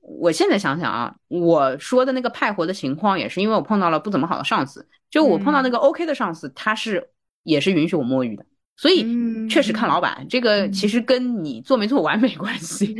[0.00, 4.86] 我现在想想啊，我说的那个派活的情况，也是因为我碰到了不怎么好的上司。
[5.10, 7.10] 就我碰到那个 OK 的上司，他是
[7.42, 8.46] 也是允许我摸鱼的。
[8.76, 9.06] 所以
[9.48, 12.94] 确实看老板，这个其实跟你做没做完没关系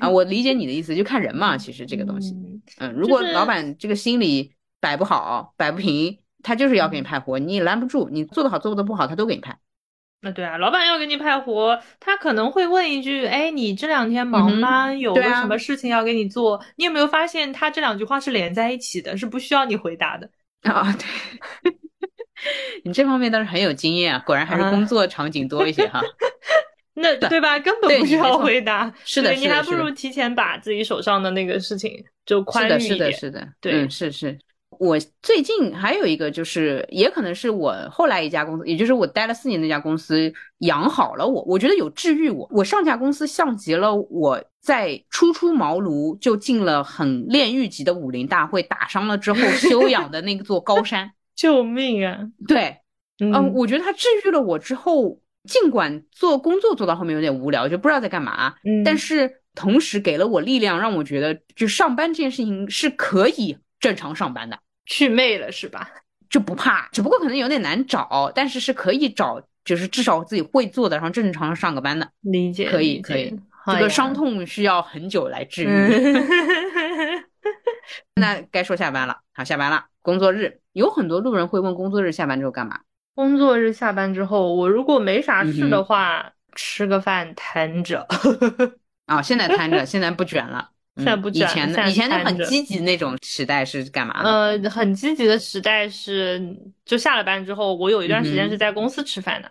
[0.00, 0.08] 啊。
[0.08, 1.56] 我理解你的意思，就看人嘛。
[1.56, 2.34] 其实这个东西，
[2.78, 8.08] 嗯，如果老板这个心里摆不好、摆不平，他就是要给你派活，你也拦不住。
[8.12, 9.58] 你做得好、做得不好，他都给你派。
[10.22, 14.92] 那对啊，老板要给你派活，他可能会问一句：“哎，你这两天忙吗？
[14.92, 20.30] 有个什么事情要给你做？”你有没有发现他这两句话是连在一起的，是不需要你回答的
[20.62, 20.96] 啊？
[21.62, 21.76] 对。
[22.84, 26.00] 你这方面倒是很有经验啊，果然还是工作场景多一些哈。
[26.98, 27.58] 那对吧？
[27.58, 28.92] 根本不需要回答。
[29.04, 31.92] 是的，你还不如提前把自己手上的那个事情
[32.24, 32.80] 就宽裕一点。
[32.80, 34.38] 是的，是的，对，嗯，是是。
[34.78, 42.46] 我最近还有一个，就是也可能是我后来一家公司，也就是我待了四年那家公司养好了我，我觉得有治愈我。
[42.50, 51.10] 我上家公司像极了我在初出茅庐就进了很炼狱级的武林大会，打伤了之后修养的那座高山。
[51.36, 52.18] 救命啊！
[52.48, 52.78] 对，
[53.20, 65.88] 嗯，我觉得他治愈了我之后，尽管做工作做到后面有点无聊，就不知道在干嘛，嗯，但是同时给了我力量，让我觉得就上班这件事情是可以正常上班的，去魅了是吧？
[66.28, 72.10] 就不怕，只不过可能有点难找，但是是可以找，就是至少自己会做的，然后正常上个班的。
[72.22, 73.32] 理解，可以可以，
[73.66, 75.68] 这个伤痛需要很久来治愈。
[78.20, 80.60] 那该说下班了，好，下班了，工作日。
[80.72, 82.78] 有很多路人会问工作日下班之后干嘛？
[83.16, 88.06] 工作日下班之后，我如果没啥事的话，吃个饭摊着。
[89.06, 90.70] 啊， 现在摊着，现在不卷了。
[90.96, 91.42] 现在不卷。
[91.42, 94.22] 以前的以前的很积极那种时代是干嘛？
[94.22, 99.50] 呃，很积极的时代是，就下了班之后，我有一段时间是在公司吃饭的，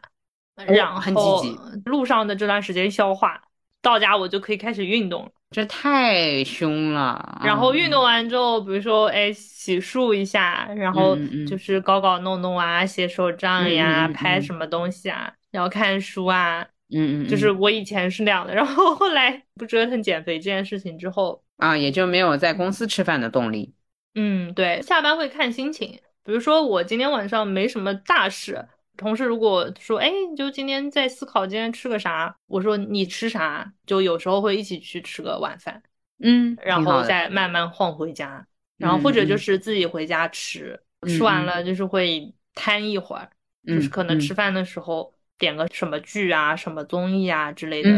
[0.73, 1.59] 然后很积极。
[1.85, 3.41] 路上的这段时间消化，
[3.81, 5.31] 到家我就可以开始运动了。
[5.51, 7.41] 这太凶了。
[7.43, 16.62] 然后运动完之后，比如说，哎，洗漱一下，然后就是搞搞弄弄啊，写手账呀，拍什么东西啊，然后看书啊，
[16.93, 18.53] 嗯嗯，就是我以前是那样的。
[18.53, 23.73] 然后后来不折腾减肥这件事情之后啊，也就没有在公司吃饭的动力。
[24.15, 25.99] 嗯，对，下班会看心情。
[26.23, 28.65] 比如说我今天晚上没什么大事。
[28.97, 35.81] 同事如果说，哎，就今天在思考今天吃个啥，我说你吃啥，就有时候会一起去吃个晚饭，
[36.19, 38.45] 嗯，然后再慢慢晃回家，
[38.77, 43.29] 然后或者就是自己回家吃，吃完了就是会瘫一会儿，
[43.67, 47.89] 就是可能吃饭的时候点个什么剧啊、什么综艺啊之类的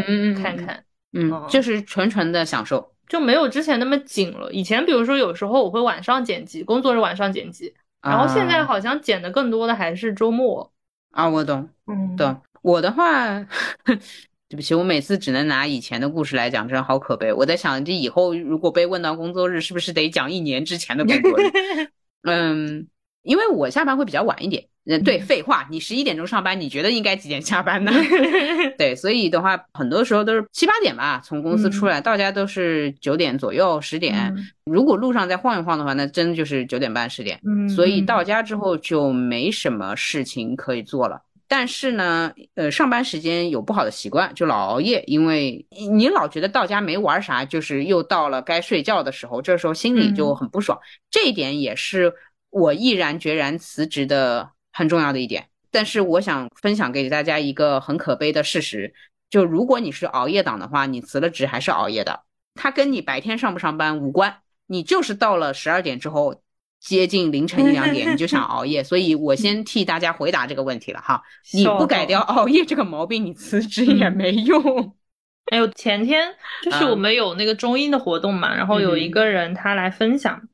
[0.41, 0.83] 看看，
[1.13, 4.51] 嗯，就是纯纯的享受，就没有之前那么紧了。
[4.51, 10.73] 以前比如说有时候我会晚上剪辑，工作日晚上剪辑，然后现在好像剪的更多的还是周末。
[11.17, 12.39] 啊，我懂，嗯，懂。
[12.61, 13.39] 我的话，
[14.47, 17.33] 对不起，我每次只能拿以前的故事来讲，真的好可悲。
[17.33, 21.51] 我在想，这以后如果被问到工作日，是不是得讲一年之前的工作日？
[22.21, 22.87] 嗯，
[23.23, 24.67] 因为我下班会比较晚一点。
[24.89, 27.91] 嗯，对，废话，你十一点钟上班，你觉得应该几点下班呢？
[28.77, 34.33] 对，所以的话，很多时候都是七八点吧，从公司出来到家都是九点左右、十点。
[34.65, 37.39] 如果路上再晃一晃的话，那真就是九点半、十点。
[37.45, 41.21] 嗯，所以到家之后就没什么事情可以做了。
[41.49, 50.77] 但是呢，呃，上班时间有不好的习惯，就老熬夜，因为你老觉得到家没玩啥，就是又到了该睡觉的时候，这时候心里就很不爽。
[51.09, 52.13] 这一点也是
[52.49, 55.47] 我毅然决然辞职的很重要的一点。
[55.71, 58.93] 但是我想分享给大家一个很可悲的事实，
[59.29, 62.21] 就如果你是熬夜党的话，你辞了职还是熬夜的，
[62.55, 64.37] 它跟你白天上不上班无关，
[64.67, 66.41] 你就是到了十二点之后。
[66.79, 71.19] 接近凌晨一两点，你就想 熬夜，所以我先替大家回答这个问题了哈。
[71.51, 74.95] 你不改掉熬夜这个毛病，你辞职也没用。
[75.49, 80.49] 还有前天就是我们有那个中英的活动嘛，然后有一个人他来分享，嗯，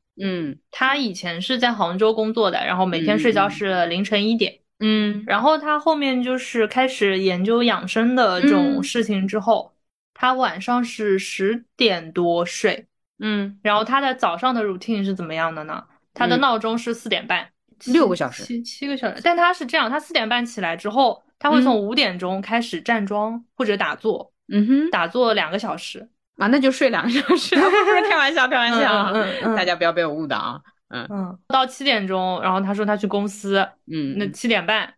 [0.70, 9.74] 他以前是在杭州工作的，然后每天睡觉是凌晨一点，嗯，然后他后面就是开始研究养生的这种事情之后，
[10.14, 12.86] 他晚上是十点多睡，
[13.18, 15.84] 嗯，然后他的早上的 routine 是怎么样的呢？
[16.12, 17.48] 他的闹钟是四点半，
[17.86, 19.20] 六个小时，七七个小时。
[19.24, 27.54] 但他是这样，他四点半起来之后，他会从五点钟开始站桩或者打坐，嗯哼，打坐两个小时啊，那就睡两个小时。
[28.08, 30.60] 开玩笑，开玩笑，嗯嗯，大家不要被我误导啊。
[30.88, 34.94] 嗯嗯，到七点钟，然后他说他去公司，嗯，那七点半，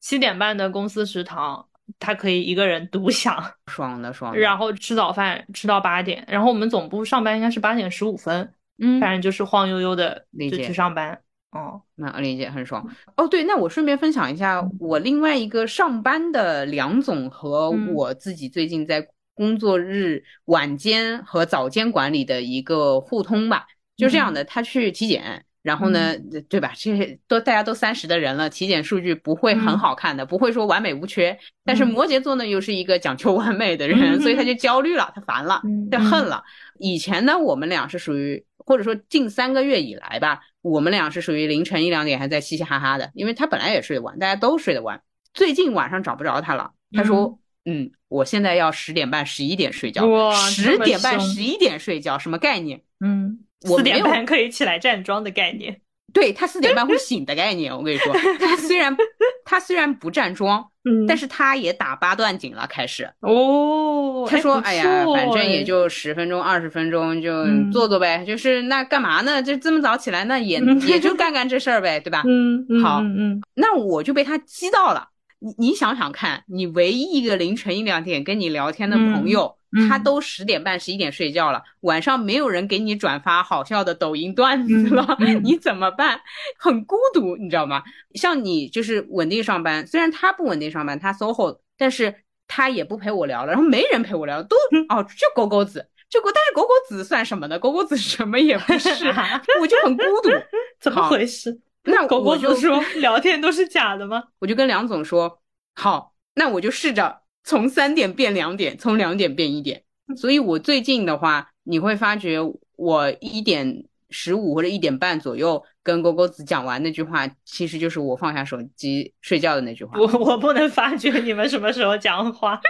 [0.00, 1.66] 七点半的公司食堂，
[1.98, 4.36] 他可以一个人独享，爽的爽。
[4.36, 8.52] 然后吃早饭吃到八点，然后我们总部上班应该是八点十五分。
[8.82, 12.88] 嗯，反正就是晃悠悠的就去上班，哦，那理解很爽。
[13.16, 19.06] 哦，对，那我顺便分享一下我另外一个上班的梁总和我自己最近在
[19.40, 23.64] 工作日晚间和早间管理的一个互通吧。
[23.96, 26.14] 就这样的，他去体检，然后呢，
[26.50, 26.72] 对吧？
[26.76, 31.38] 这些都大家都三十的人了，体检数据不会很好看的，不会说完美无缺。
[31.64, 36.44] 但是摩羯座呢，又是一个讲求完美的人， 所以他就焦虑了，他烦了，他恨了。
[36.78, 38.44] 以前呢，我们俩是属于。
[38.66, 45.02] 或者说近三个月以来吧，我们俩是属于凌晨一两点还在嘻嘻哈哈的，因为他本来也睡得晚，大家都睡得晚。
[45.34, 52.80] 最近晚上找不着他了，他说：“嗯，我现在要十点半、十一点睡觉。”哇，十点半、十一点睡觉什么概念？
[53.04, 55.80] 嗯，四点半可以起来站桩的概念。
[56.12, 58.96] 对他四点半会醒的概念，我跟你说， 他虽然
[59.44, 64.26] 他虽然不站桩，嗯，但是他也打八段锦了，开始哦。
[64.28, 68.24] 他说：“哎呀，反正也就十分钟、二十分钟，就做做呗。
[68.26, 69.40] 就是那干嘛呢？
[69.40, 72.24] 就这么早起来，那也也就干干这事儿呗，对吧？
[72.26, 75.09] 嗯，好，嗯，那我就被他激到了。
[75.40, 79.56] 你你想想看，你唯一一个凌晨一两点跟你聊天的朋友。”
[79.88, 86.20] 他都十点半、十一点睡觉了，晚上没有人给你转发好笑的抖音段子了， 你怎么办？
[86.58, 87.80] 很孤独，你知道吗？
[88.16, 92.12] 像你就是稳定上班，虽然他不稳定上班，他 SOHO，但是
[92.48, 94.56] 他也不陪我聊了，然后没人陪我聊，都
[94.88, 97.56] 哦，就狗狗子，就狗，但是狗狗子算什么呢？
[97.56, 98.88] 狗狗子什么也不是，
[99.62, 100.30] 我就很孤独，
[100.82, 101.60] 怎么回事？
[101.90, 104.22] 那狗狗子说 聊天都是假的吗？
[104.38, 105.40] 我就跟梁总说，
[105.74, 107.22] 好，那我就试着。
[107.42, 109.82] 从三点变两点，从两点变一点，
[110.16, 112.38] 所以我最近的话，你会发觉
[112.76, 119.98] 我一点十五或者一点半左右跟狗狗子讲完那句话，其实就是我放下手机睡觉的那句话。
[119.98, 122.60] 我我不能发觉你们什么时候讲话。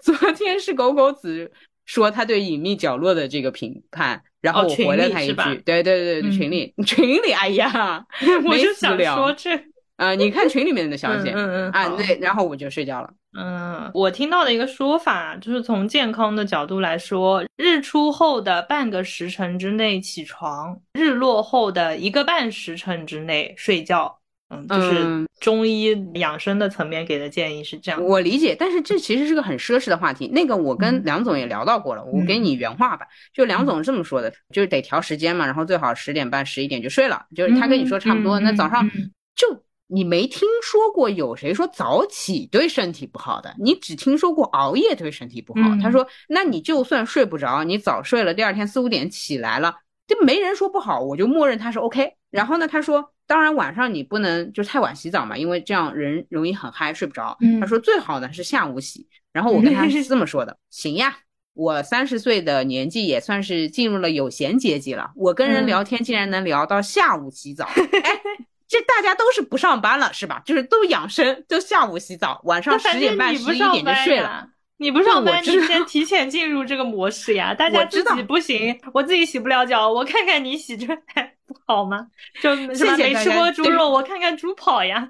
[0.00, 1.50] 昨天是狗狗子
[1.88, 8.06] 说他对隐秘角落的这个评判，然后我回了他一句，对对对对，群里 群里，哎呀，
[8.44, 9.58] 我就想说这。
[9.96, 13.10] 呃，你看群里面的消息，嗯嗯啊，对，然后我就睡觉了。
[13.36, 24.16] 嗯，我听到的一个说法就是从健康的角度来说，日出后的半个时辰之内起床，日落后的一个半时辰之内睡觉。
[24.50, 28.02] 嗯，就是中医养生的层面给的建议是这样。
[28.02, 30.28] 我理解，但是这其实是个很奢侈的话题。
[30.28, 33.06] 那个我跟梁总也聊到过了，我给你原话吧。
[33.32, 37.26] 就梁总这么说的，就是得调时间嘛，然后最好十点半、十一点就睡了。
[37.36, 38.88] 就是他跟你说差不多，那早上
[39.34, 39.62] 就。
[39.90, 43.54] 你没听说过有谁说早起对身体不好的？
[43.58, 45.62] 你只听说过熬夜对身体不好。
[45.82, 49.74] 他说，那你就算睡不着，你早睡了，第二天四五点起来了，
[50.06, 52.12] 这没人说不好，我就默认他是 OK。
[52.30, 57.38] 然后呢，他说，当然晚上你不能就太晚洗澡嘛，因为这样人容易很嗨，睡不着。
[57.60, 59.06] 他说最好呢是下午洗。
[59.32, 61.18] 然后我跟他是这么说的，行呀，
[61.54, 67.66] 我三十岁的年纪也算是进入了有闲阶级了，我跟人聊天竟然能聊到下午洗澡，
[68.02, 68.20] 哎。
[68.70, 70.42] 这大家都是不上班了，是吧？
[70.44, 74.46] 就是都养生，就下午洗澡，晚上十点半、十一点就睡了。
[74.76, 77.54] 你不上班，你先提前进入这个模式呀。
[77.54, 82.06] 大家自己不行，我自己洗不了脚，我看看你洗这还 不好吗？
[82.40, 85.08] 就什么没吃过猪肉，我看看猪跑呀。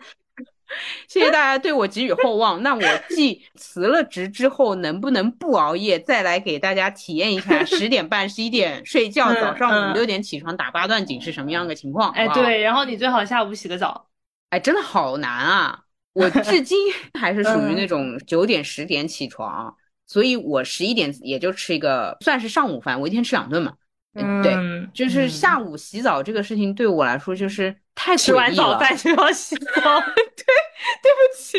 [1.08, 2.62] 谢谢大家对我寄予厚望。
[2.62, 12.10] 那我 既辞了职之后，能不能不熬夜，再来给大家体验一下 十点半、十一点睡觉，早上五六点起床打八段锦是什么样的情况？
[12.12, 14.08] 哎，对，然后你最好下午洗个澡。
[14.50, 15.80] 哎，真的好难啊！
[16.12, 16.76] 我至今
[17.18, 19.74] 还是属于那种九点十点起床，
[20.06, 23.72] 所以我十一点也就吃一个算是上午饭，我一天吃两顿嘛。
[24.18, 29.64] 嗯，对，就是下午洗澡这个事情对我来说就是太吃完早饭就要洗澡。
[29.74, 30.44] 对，
[31.02, 31.58] 对不起，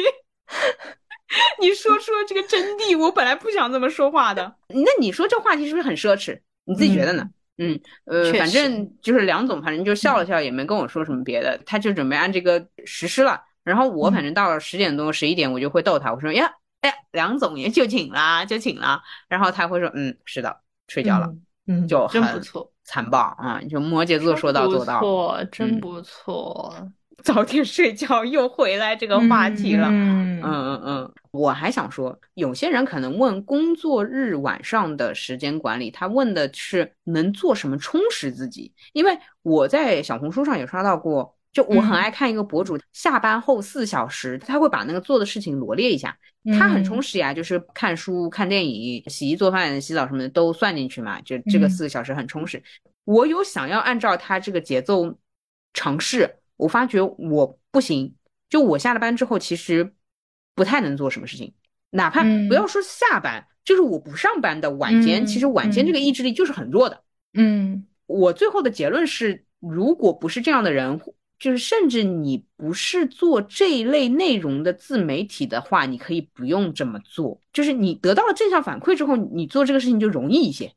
[1.61, 4.55] 你说出了这个真谛，我本来不想这么说话的。
[4.69, 6.39] 那你说这话题是不是很奢侈？
[6.65, 7.27] 你自己觉得呢？
[7.57, 13.41] 嗯，呃，反正就是梁总，反正就笑了笑，也没跟我说什么别的，他就准备按这个实施了。
[13.63, 16.49] 然后我反正到了十点多、十一点，我就会逗他，我说呀，
[16.79, 19.01] 哎，梁总也就寝啦，就寝了。
[19.27, 21.27] 然后他会说，嗯，是的，睡觉了。
[21.27, 21.41] 嗯，
[21.87, 23.61] 就真不错，残暴啊！
[23.69, 26.73] 就摩羯座说到做到，不错，真不错。
[27.23, 29.89] 早点睡觉，又回来这个话题了。
[29.89, 38.73] 嗯嗯嗯，我还想说，有些人可能问工作日晚上的时间管理，他问的是能做什么充实自己。
[38.93, 41.35] 因为我在小红书上也刷到过。
[41.51, 46.15] 就我很爱看一个博主，下班后四小时，他会把那个做的事情罗列一下，
[46.57, 52.63] 他很充实呀，就是看书、看电影、洗衣做饭、洗澡什么的都算进去嘛，就这个四个小时很充实。
[53.03, 55.17] 我有想要按照他这个节奏
[55.73, 58.15] 尝试，我发觉我不行，
[58.49, 59.93] 就我下了班之后其实
[60.55, 61.53] 不太能做什么事情，
[61.91, 67.03] 哪怕不要说下班，就是我不上班的晚间，其实晚间这个意志力就是很弱的。
[67.33, 70.99] 嗯，我最后的结论是，如果不是这样的人。
[71.39, 77.39] 就是，甚至你不是做这一类内容的自媒体的话，你可以不用这么做。
[77.53, 80.71] 就是你得到了正向反馈之后，你做这个事情就容易一些。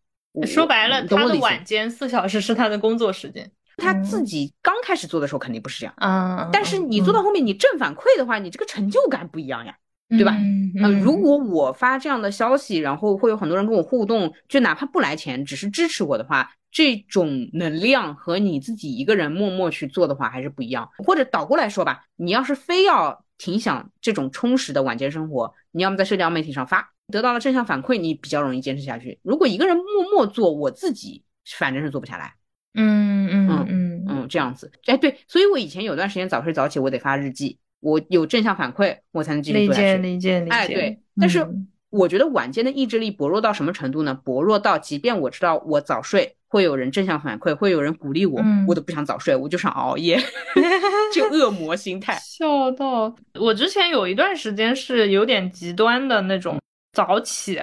[0.46, 3.50] 说白了，他的晚间四小时是他的工作时间。
[3.78, 9.74] 他自己刚开始做的时候肯定不是这样啊，但是你做到后面，你正反馈的话，你这个成就感不一样呀，
[10.12, 10.36] 对吧？
[10.82, 16.50] 嗯，如果我发这样的消息，然后会有很多人跟我互动，就哪怕不来钱，只是支持我的话。
[16.74, 20.88] 这种能量和你自己一个人默默去做的话还是不一样。
[21.04, 29.20] 或者倒过来说吧，你要是非要挺想这种充实的晚间生活，你要么在社交媒体上发，得到了正向反馈，你比较容易坚持下去。
[29.22, 29.84] 如果一个人默
[30.14, 31.22] 默做，我自己
[31.58, 32.32] 反正是做不下来。
[32.72, 34.72] 嗯嗯嗯嗯，这样子。
[34.86, 39.98] 哎，对，所以我以前有段时间早睡早起，我得发日记，我有正向反馈，我才能继续做下去。
[39.98, 40.56] 理解理解理解。
[40.56, 41.46] 哎，对，但是
[41.90, 44.18] 我觉得晚间的意志力薄弱到什么程度呢？
[44.24, 46.34] 薄弱到即便我知道我早睡。
[46.48, 50.20] 会有人正向反馈，会有人鼓励我，我都不想早睡，我就想熬夜，
[51.10, 52.14] 就恶魔心态。
[52.20, 56.60] 笑到我之前有一段时间是有点极端的那种
[56.92, 57.58] 早起，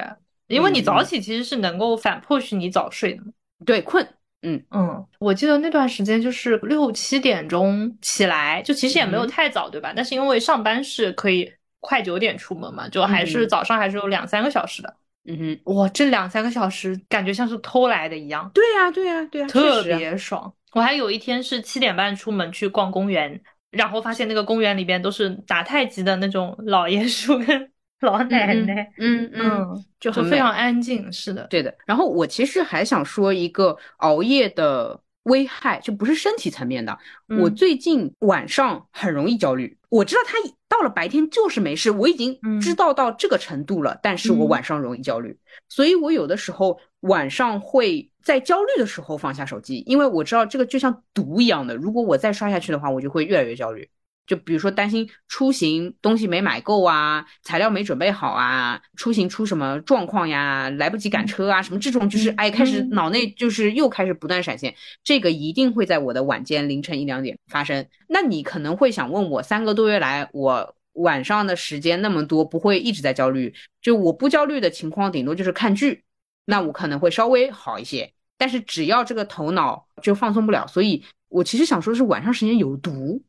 [0.47, 3.21] 因为你早起其实是能够反 push 你早睡的。
[3.63, 4.03] 对，困，
[4.41, 9.91] 嗯嗯，我记得那段时间就是六七点钟起来，就其实也没有太早，对吧？
[9.95, 14.95] 但是因为上班是可以快九点出门嘛，就还是早上还是有两三个小时的。
[15.27, 18.49] 嗯哼，哇，这两三个小时感觉像是偷来的一样。
[18.53, 20.51] 对呀，对呀，对呀，特别爽。
[20.73, 27.69] 我还有一天是七点半出门去逛公园，然后发现那个公园里边都是打太极的那种老爷叔跟
[28.07, 31.11] 老奶奶，嗯嗯，就很非常安静。
[31.11, 31.73] 是的，对的。
[31.85, 36.97] 然后我其实还想说一个熬夜的危害，就不是身体层面的。
[37.39, 40.37] 我最近晚上很容易焦虑，我知道他。
[40.69, 43.99] 到了白天就是没事，我已经知道到这个程度了。
[44.03, 45.35] 但是我晚上容易焦虑，
[45.67, 53.89] 所以我有的时候晚上会在焦虑的时候放下手机，因为我知道这个就像毒一样的，如果我再刷下去的话，我就会越来越焦虑。
[54.29, 67.83] 就比如说担心出行东西没买够啊，材料没准备好啊，出行出什么状况呀，来不及赶车啊，什么这种就是哎，开始脑内就是又开始不断闪现，这个一定会在我的晚间凌晨一两点发生。
[68.07, 73.51] 那你可能会想问我，三个多月来我晚上的时间那么多，不会一直在焦虑？
[73.81, 76.03] 就我不焦虑的情况，顶多就是看剧，
[76.45, 78.13] 那我可能会稍微好一些。
[78.37, 83.19] 但是只要这个头脑就放松不了，所以我其实想说的是晚上时间有毒。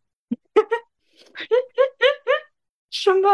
[2.91, 3.29] 什么？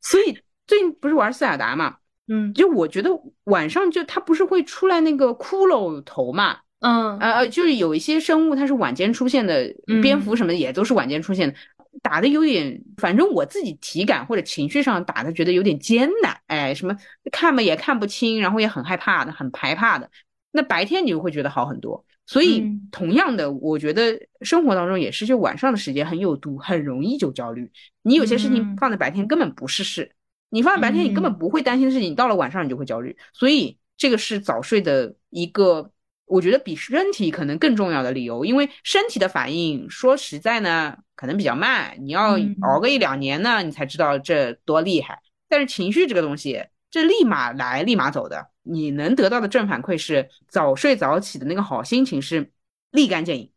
[0.00, 1.96] 所以最近不是玩塞尔达嘛？
[2.26, 3.10] 嗯，就我觉得
[3.44, 6.58] 晚上就它不是会出来那个骷髅头嘛？
[6.80, 9.72] 嗯，呃呃，就是有一些生物它是晚间出现的，
[10.02, 11.54] 蝙蝠什么的也都是晚间出现的，
[12.02, 16.96] 打的有点，反正我自己体感或者情绪上打的觉得有点艰难，哎，什么
[17.32, 20.10] 看嘛也看不清，然后也很害怕的，很害怕的。
[20.52, 22.04] 那白天你就会觉得好很多。
[22.30, 27.72] 所以，同样的，我觉得生活当中也是，就晚上的时间很有毒，很容易就焦虑。
[28.02, 30.12] 你有些事情放在白天根本不是事，
[30.50, 33.16] 你放在白天你根本不会担心的事情，你到了晚上你就会焦虑。
[33.32, 35.90] 所以，这个是早睡的一个，
[36.26, 38.44] 我觉得比身体可能更重要的理由。
[38.44, 45.18] 因为身体的反应，说实在呢，可能比较慢，你要熬个一两年呢，你才知道这多厉害。
[45.48, 48.48] 但是情绪这个东西，这立马来，立马走的。
[48.62, 52.50] 你能得到的正反馈是早睡早起的那个好心情是
[52.90, 53.50] 立竿见影。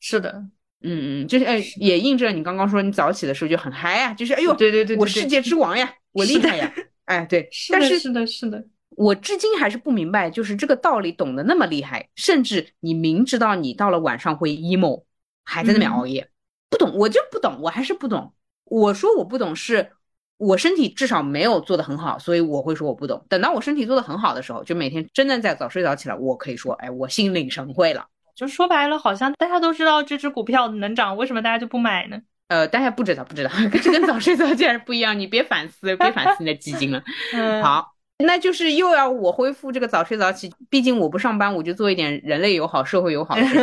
[0.00, 0.30] 是的，
[0.82, 6.72] 嗯嗯，就是哎，也印证你刚刚说你早起的时候就很嗨呀，就是哎呦，对对对，我世界之王呀，我厉害呀，
[7.04, 15.04] 哎对，但是是的是的，我至今还是不明白，就是这个道理懂得那么厉害，甚至你明知道你到了晚上会 emo，
[15.44, 16.28] 还在那边熬夜，
[16.68, 18.34] 不懂，我就不懂，我还是不懂。
[18.64, 19.92] 我说我不懂，是
[20.38, 23.24] 我身体至少没有做的很好，所以我会说我不懂。
[23.28, 28.04] 等到我身体做的很好的时候，就每天真的在早睡早起来，我可以说，哎，我心领神会了。
[28.34, 32.20] 就说白了，好像大家都知道这只股票能涨，为什么大家就不买呢？
[32.48, 33.50] 呃，大家不知道，不知道，
[33.82, 35.18] 这跟早睡早起还是不一样。
[35.18, 37.02] 你别反思，别反思你的基金了。
[37.64, 40.52] 好，那就是又要我恢复这个早睡早起。
[40.68, 43.54] 毕竟我不上班，我就做一点人类友好、社会友好的事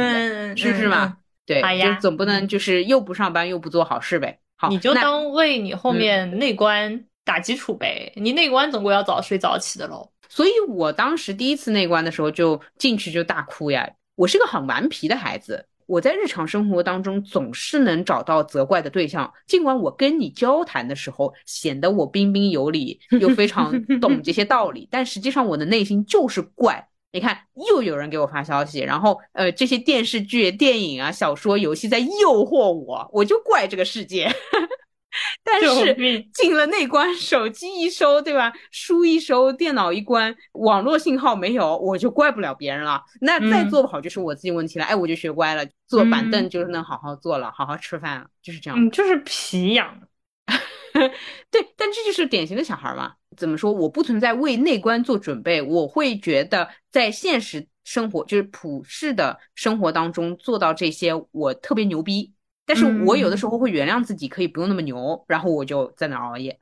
[0.55, 1.17] 情，是不是嘛？
[1.45, 4.39] 对，就总不能就是又不上班又不做好事呗。
[4.55, 8.11] 好，你就当为你后面内关打基础呗。
[8.15, 10.09] 你内关总归要早睡早起的喽。
[10.29, 13.89] 所以我当时第一次内关的时候，就进去就大哭呀。
[14.15, 19.31] 我是个很顽皮的孩子，我在日常生活当中总是能找到责怪的对象。
[19.45, 26.87] 尽管我跟你交谈的时候显得我彬彬有礼，又非常懂这些道理， 但实际上我的内心就是怪。
[27.13, 27.37] 你看，
[27.69, 34.29] 又有人给我发消息，然后呃，这些电视剧、电影啊、小说、游戏在诱惑我，我就怪这个世界。
[35.43, 35.95] 但是
[36.33, 38.51] 进了内关，手机一收，对吧？
[38.71, 43.03] 书一收，电脑一关，网络信号没有，我就怪不了别人了。
[43.21, 44.85] 那再做不好就是我自己问题了。
[44.85, 48.83] 哎，我就学乖了，坐板凳就是能好好坐了，好好吃饭了，就是这样。
[48.83, 50.01] 嗯，就是皮痒。
[51.51, 53.13] 对，但这就是典型的小孩嘛。
[53.35, 53.71] 怎么说？
[53.71, 62.33] 我不存在为内观做准备，我会觉得在现实生活，就是普世的生活当中做到这些，我特别牛逼。
[62.65, 66.57] 但是我有的时候会原谅自己，可以不用那么牛，然后我就在那熬夜，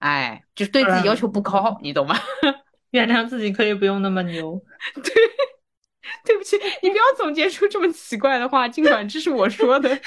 [0.00, 2.14] 哎，就是对自己要求不高，你懂吗？
[2.92, 4.62] 原谅自己可以不用那么牛，
[5.02, 5.14] 对，
[6.24, 10.06] 对不起，你不要总结出这么奇怪的话，尽管这是我说的，就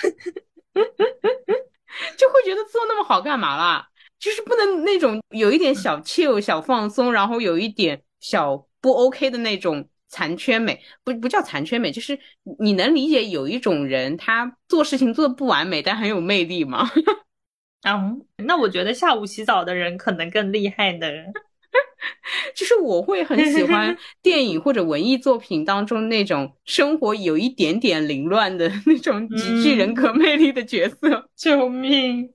[2.29, 3.89] 会觉得做那么好干嘛啦？
[4.19, 9.87] 就是不能那种有一点小 chill 小放松，然后有一点小不 OK 的那种。
[10.11, 12.17] 残缺美不不叫残缺美，就是
[12.57, 16.89] 你能理解有一种人他做事情做的不完美，但很有魅力吗？
[17.87, 21.31] 嗯， 那我觉得下午洗澡的人可能更厉害的人，
[22.57, 31.29] 就是我会很喜欢 电影或者文艺作品当中那种生活有一点点凌乱的那种极具人格魅力的角色。
[31.35, 32.33] 救命！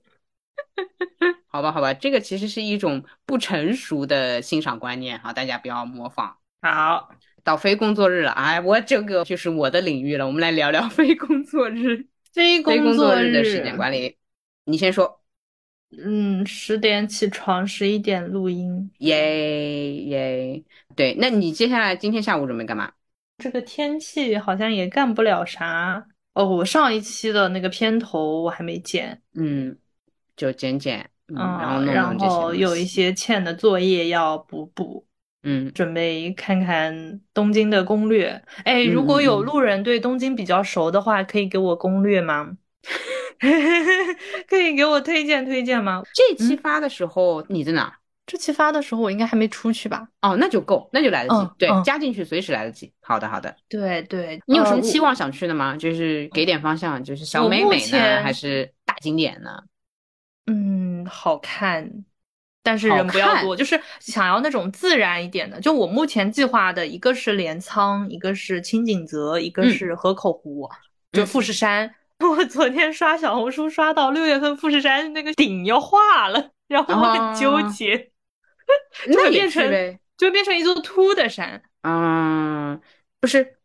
[1.55, 6.35] 好吧，好吧，这个其实是一种不成熟的欣赏观念哈，大家不要模仿。
[6.61, 7.09] 好。
[7.45, 10.25] 到非工作日了，哎，我这个就是我的领域了。
[10.27, 14.17] 我们来聊聊非工作日，非工作日的时间管理。
[14.65, 15.21] 你先说。
[15.97, 18.91] 嗯，十点起床，十一点录音。
[18.97, 22.91] 耶耶，对，那你接下来今天下午准备干嘛？
[23.37, 26.05] 这个天气好像也干不了啥。
[26.33, 29.21] 哦，我上一期的那个片头我还没剪。
[29.35, 29.77] 嗯，
[30.35, 35.05] 就剪剪，嗯，然后然后有一些欠的作业要补补。
[35.47, 38.41] 嗯，准备看看东京的攻略。
[38.63, 42.57] 哎，如果有路人对东京比较熟的话，可以给我攻略吗？
[44.49, 46.01] 可以给我推荐推荐吗？
[46.15, 47.95] 这期发的时候你在哪？
[48.25, 50.07] 这期发的时候我应该还没出去吧？
[50.23, 51.47] 哦，那就够，那就来得及。
[51.59, 52.91] 对，加进去随时来得及。
[53.01, 53.55] 好的，好的。
[53.69, 55.77] 对对，你有什么期望想去的吗？
[55.77, 59.51] 就是给点方向，就是小美美呢，还是大景点呢？
[60.47, 62.05] 嗯，好看。
[62.63, 65.61] 但是人不要多，就是想要那种自然一点的。
[65.61, 70.67] 就我目前计划的一个是镰仓，一个是青井泽，一个是河口湖，
[71.11, 71.93] 就富士山。
[72.19, 78.11] 我昨天刷小红书刷到六月份富士山那个顶要化了，然后我很纠结，
[79.13, 79.63] 就会变成
[80.17, 81.61] 就会变成一座秃的山。
[81.83, 82.81] 嗯，
[83.19, 83.57] 不是，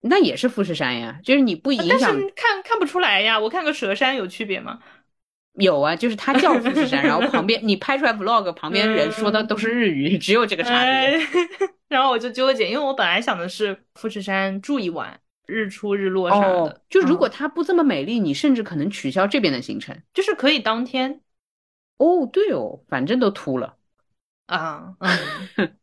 [0.00, 3.38] 那也是富士山呀，就是你不影响，但是看看不出来呀。
[3.38, 4.80] 我看个蛇山有区别吗？
[5.54, 11.20] 有啊，就是他叫富士山，然后 旁边你拍出来 vlog，旁边人说的都是日语， 只有这个差别。
[11.88, 16.80] 然后我就纠结，因为我本来想的是富士山住一晚，日出日落啥的。
[16.88, 21.20] 就如果它不这么美丽，你甚至可能取消这边的行程，就是可以当天。
[21.98, 23.76] 哦，对哦，反正都秃了
[24.46, 24.94] 啊，
[25.56, 25.76] 嗯。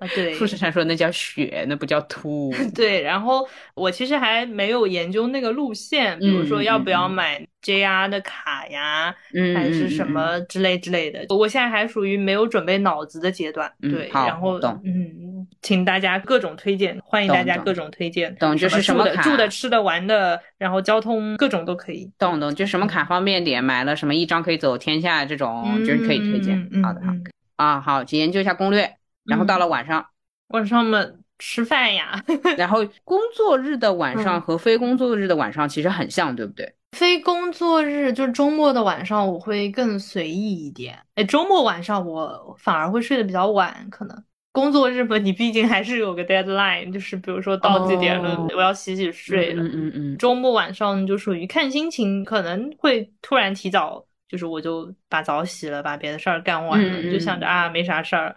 [0.00, 2.52] 啊，对，富士山说那叫雪，那不叫秃。
[2.74, 9.14] 对，然后我其实还没有研究那个路线，比如说要不要买 JR 的卡呀，
[9.54, 11.24] 还是什么之类之类的。
[11.34, 13.72] 我现在还属于没有准备脑子的阶段。
[13.80, 18.34] 对，然后嗯，请大家各种推荐，欢迎大家各种推荐。
[18.36, 22.10] 懂，就是什么卡，住的、吃的、玩的，然后交通各种都可以。
[22.18, 26.68] 懂懂，就什么卡方便点，买了什么一张可以走天下这种，就是可以推荐。
[26.82, 27.12] 好的，好
[27.56, 28.96] 啊，好，请研究一下攻略。
[29.28, 30.04] 然后到了晚上，
[30.48, 31.04] 晚上嘛
[31.38, 32.24] 吃饭呀。
[32.58, 36.74] 然后工作日的晚上和非工作日的晚上其实很像，对不对？
[36.92, 40.98] 非工作日就是周末的晚上，我会更随意一点。
[41.16, 49.62] 哎，周末晚上我反而会睡得比较晚，可能工作日吧，你毕竟还是有个 deadline，就是比如说到几点了，我要洗洗睡了。
[49.62, 50.18] 嗯嗯嗯。
[50.18, 58.34] 周末晚上就属于看心情，可能会突然提早，就是我就把澡洗了，把别的事儿干完了，就想着啊没啥事儿。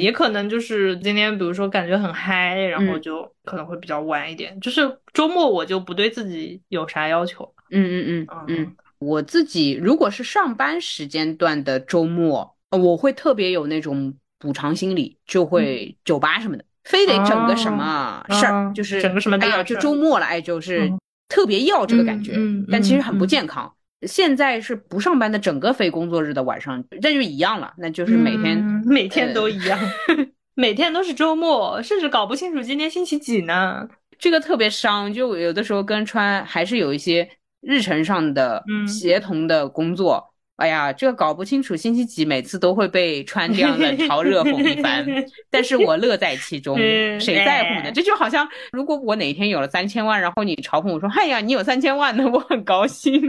[0.00, 4.58] 也可能就是今天，比如说感觉很嗨，然后就可能会比较晚一点。
[4.60, 7.48] 就是周末我就不对自己有啥要求。
[7.70, 20.92] 嗯嗯嗯嗯，我自己如果是上班时间段的周末，我会特别有那种补偿心理，就会酒吧什么的，非得整个什么事儿，就是整个什么哎呀，就周末了，哎，就是
[21.28, 22.32] 特别要这个感觉，
[22.68, 23.72] 但其实很不健康。
[24.06, 29.78] 现在是不上班的整个非工作日的晚上，这就一样了，那就是每天每天都一样，
[30.54, 33.88] 每天都是周末，甚至搞不清楚今天星期几呢。
[34.18, 37.28] 这个特别伤，就有的时候跟川还是有一些
[37.60, 40.33] 日程上的协同的工作。
[40.56, 45.04] 哎呀，这个搞不清楚星期几，每次都会被川这样冷嘲 热讽一番。
[45.50, 46.76] 但是我乐在其中，
[47.18, 47.90] 谁在乎呢？
[47.92, 53.20] 这就好像，如果我哪天有了三千万，然后你嘲讽我说：“哎呀，你有三千万呢，我很高兴。”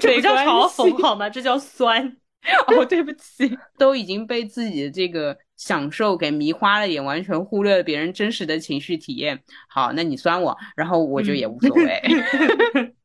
[0.00, 1.28] 这不叫嘲讽好吗？
[1.28, 2.16] 这叫酸。
[2.68, 9.38] 哦，对不起，都已经被自己的这个享受给迷花了眼，完全忽略了别人真实的情绪体验。
[9.68, 12.00] 好，那你酸我，然后我就也无所谓。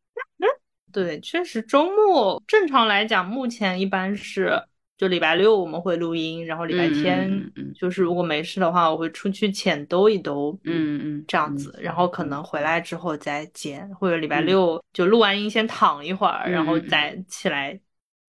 [0.91, 4.51] 对，确实周末正常来讲，目前一般是
[4.97, 7.27] 就礼拜六我们会录音，然后礼拜天
[7.73, 17.79] 就是如果没事的话，我会出去浅兜一兜，嗯嗯，这样子，然后可能回来之后再剪，或者礼拜六就录完音先躺一会儿，然后再起来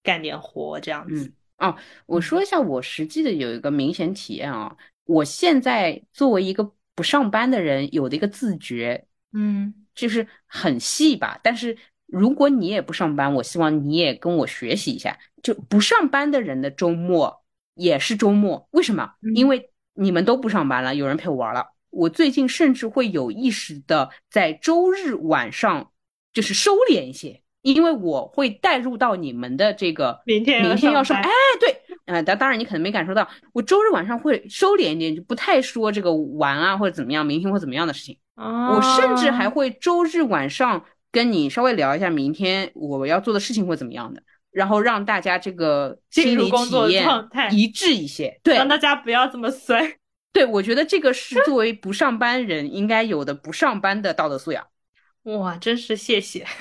[0.02, 1.30] 干点活这样子。
[1.58, 11.76] 哦，我说一下我实际的有一个明显体验啊，我现在作为一个不上班的人，有的一个自觉，嗯，就是很细吧，但是。
[12.12, 15.18] 如果你也不上班，我希望你也跟我学习一下。
[15.42, 17.42] 就不上班的人的周末
[17.74, 19.10] 也是周末，为什么？
[19.34, 21.66] 因为你们都不上班了，有人陪我玩了。
[21.88, 25.90] 我最近甚至会有意识的在周日晚上
[26.34, 38.18] 就是收敛一些，因为我会带入到你们的这个明天明天要上哎，对，呃，当当然你可能没感受到，我周日晚上会收敛一点，就不太说这个玩啊或者怎么样，明天或怎么样的事情。
[38.36, 40.84] 我甚至还会周日晚上。
[41.12, 47.06] 跟你稍微聊一下明天我要做的事情会怎么样的，然后让大家这个心理体验
[47.52, 49.98] 一致一些，对，让大家不要这么衰。
[50.32, 54.66] 对，我觉得这个是作为不上班人应该有的不上班的道德素养。
[55.24, 56.46] 哇，真是谢谢。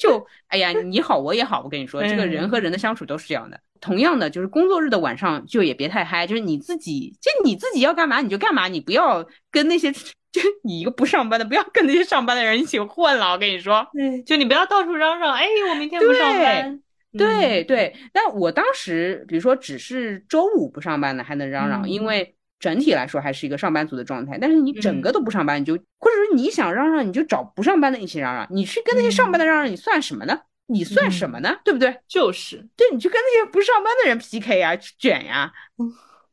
[0.00, 3.60] 就哎呀，你好我也好，我跟你说，这个人和人的相处都是这样的。
[3.80, 9.92] 同样的，就是工作日的晚上就也别太嗨，就是你自己，就你自己要干嘛你就干嘛，你不要跟那些。
[10.36, 13.32] 就 你一个不上班的，不要跟那些上班的人一起混了。
[13.32, 13.86] 我跟你说，
[14.26, 16.80] 就你不要到处嚷嚷，哎，我明天不上班。
[17.16, 24.36] 对对，但我当时，比如说只是周五不上班的还能嚷嚷，因为整体来说还是一个上班族的状态。
[24.38, 28.46] 但是你整个都不上班，你就或者说你想嚷嚷，你就找不上班的一起嚷嚷。
[28.50, 30.38] 你去跟那些上班的嚷嚷，你算什么呢？
[30.66, 31.58] 你算什么呢？
[31.64, 31.96] 对不对？
[32.06, 35.50] 就是，对你去跟那些不上班的人 PK 呀，卷呀，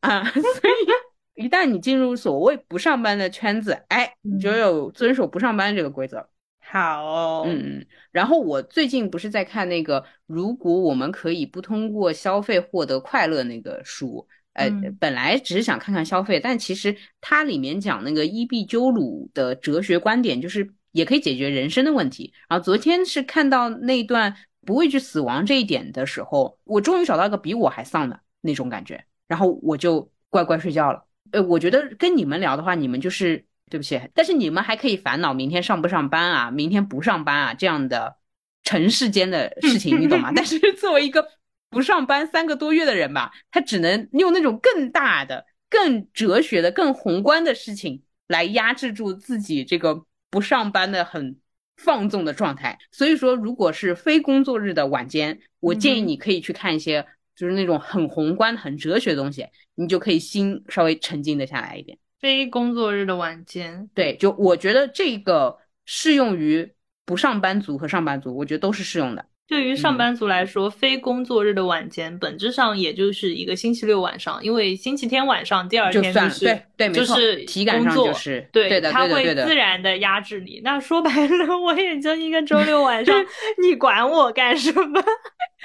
[0.00, 1.13] 啊， 所以。
[1.34, 6.28] 一旦你进入所谓不上班的圈子，哎，你就有遵守不上班这个规则。
[6.60, 22.32] 好，嗯，然后我最近不是在看那个《如果我们可以不通过消费获得快乐》那个书，呃，本来只是想看看消费，但其实它里面讲那个伊壁鸠鲁的哲学观点，就是也可以解决人生的问题。
[22.48, 31.04] 然后昨天是看到那段不畏惧死亡这一点的时候，我终于找到一个比我还丧的那种感觉，然后我就乖乖睡觉了。
[31.32, 38.16] 呃，我觉得跟你们聊的话，你们就是对不起，但是你们还可以烦恼明天上不上班啊，明天不上班啊这样的
[38.62, 40.30] 尘世间的事情，你懂吗？
[40.36, 41.26] 但是作为一个
[41.70, 51.36] 不上班三个多月的人吧，他只能用那种更大的、更哲学的、更宏观的事情来压制住自己这个不上班的很
[51.76, 52.78] 放纵的状态。
[52.92, 57.06] 所以说，如果是非工作日的晚间，我建议你可以去看一些。
[57.36, 61.98] 就是那种很宏观、很哲学的东西，你就可以心稍微沉静的下来一点。
[62.20, 66.74] 非工作日的晚间，对，就我觉得这个适用于
[67.04, 69.26] 不上班族和上班族，我觉得都是适用的。
[69.46, 80.60] 对于上班族来说，非工作日的晚间本质上也就是一个星期六晚上，因为星期天晚上第二天就是对对，就是体感上就是对的，他会自然的压制你。
[80.64, 83.24] 那说白了，我也就一个周六晚上，
[83.62, 85.02] 你管我干什么？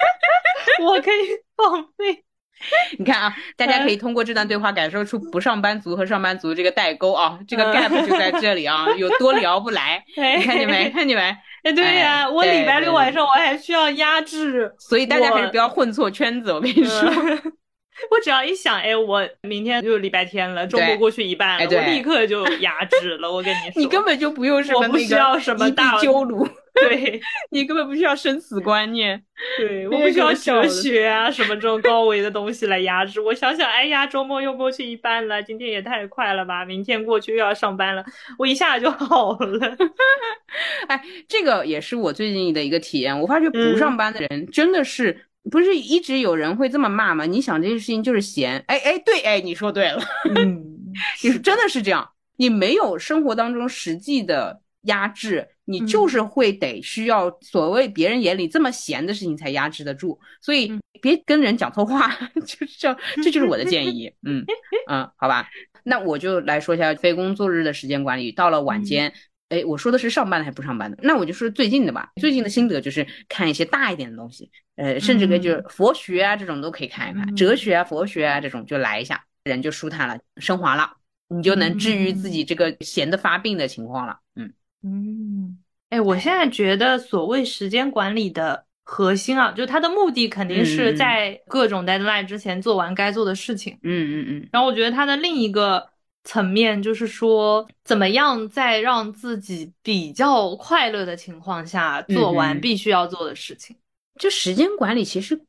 [0.84, 2.22] 我可以 放飞。
[2.98, 10.04] 你看啊，大家可以通过这段对话感受出不上班族和上班族这个代沟啊，这个 gap 就在这里啊，有多聊不来。
[10.14, 10.90] 你看见没？
[10.90, 11.34] 看见没？
[11.64, 16.52] 哎，对呀，我礼拜六晚上我还需要压制，所以大家还是不要混错圈子。
[16.52, 17.10] 我跟你说，
[18.10, 23.30] 我只要一想，哎，我明天就礼拜天了，周末过去一半了，我立刻就压制了。
[23.30, 26.48] 我跟你 说，你根本就不用什么那个一地鸠鲁。
[26.82, 27.20] 对
[27.50, 29.22] 你根本不需要生死观念，
[29.58, 33.20] 对，我不需要哲学啊什么这种高维的东西来压制。
[33.20, 38.04] 我想想，哎呀，周末又过去一半了，今天也太快了吧，明天过去又要上班了，
[38.38, 39.76] 我一下就好了。
[40.88, 43.18] 哎，这个也是我最近的一个体验。
[43.20, 47.24] 我发觉不上班的人真的是不是一直有人会这么骂吗？
[47.26, 50.00] 你想这些事情就是闲，哎哎，对，哎，你说对了，
[50.34, 50.64] 嗯，
[51.22, 55.48] 你是真的是这样，你没有生活当中实际的压制。
[55.70, 62.10] 你就是会得需要所谓别人眼里这么闲的事情才压制得住，所以别跟人讲错话，
[62.44, 62.92] 就是这，
[63.22, 64.12] 这就是我的建议。
[64.26, 64.44] 嗯
[64.88, 65.48] 嗯，好吧，
[65.84, 68.32] 那我就来说一下非工作日的时间管理。
[68.32, 69.12] 到了晚间，
[69.48, 70.98] 哎，我说的是上班的还是不上班的？
[71.02, 72.10] 那我就说最近的吧。
[72.16, 80.96] 最近的心得就是看一些大一点的东西，呃，甚至可以就是佛学啊这种都可以看一看，哲学啊、佛学啊这种就来一下，人就舒坦了，升华了，
[81.28, 84.18] 你就能治愈自己这个闲的发病的情况了。
[84.34, 84.52] 嗯。
[84.82, 85.58] 嗯，
[85.90, 93.76] 哎，我现在觉得所谓时间管理的核心啊，就它的目的肯定是在各种 deadline 之前做完该做的事情。
[93.82, 94.48] 嗯嗯嗯。
[94.52, 95.84] 然后我觉得它的另一个
[96.24, 103.76] 层面就是说，怎么样在让自己比较快乐的情况下做完必须要做的事情。
[104.18, 105.40] 就时间管理其实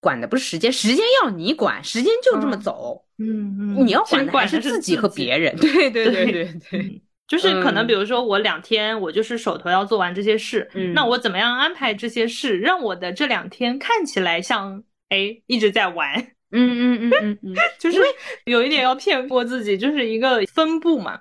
[0.00, 3.04] 管的不是时间，时间要你管，时间就这么走。
[3.18, 3.86] 嗯嗯。
[3.86, 5.56] 你要管的还是自己和别人。
[5.56, 7.02] 对对对对对。
[7.30, 16.12] 就是可能，比如说我两天我就是手头要做完这些事，那我怎么样安排这些事，让我的这两天看起来像哎一直在玩，
[16.50, 18.00] 嗯嗯嗯嗯嗯， 就是
[18.46, 21.20] 有一点要骗过自己，就是一个分布嘛。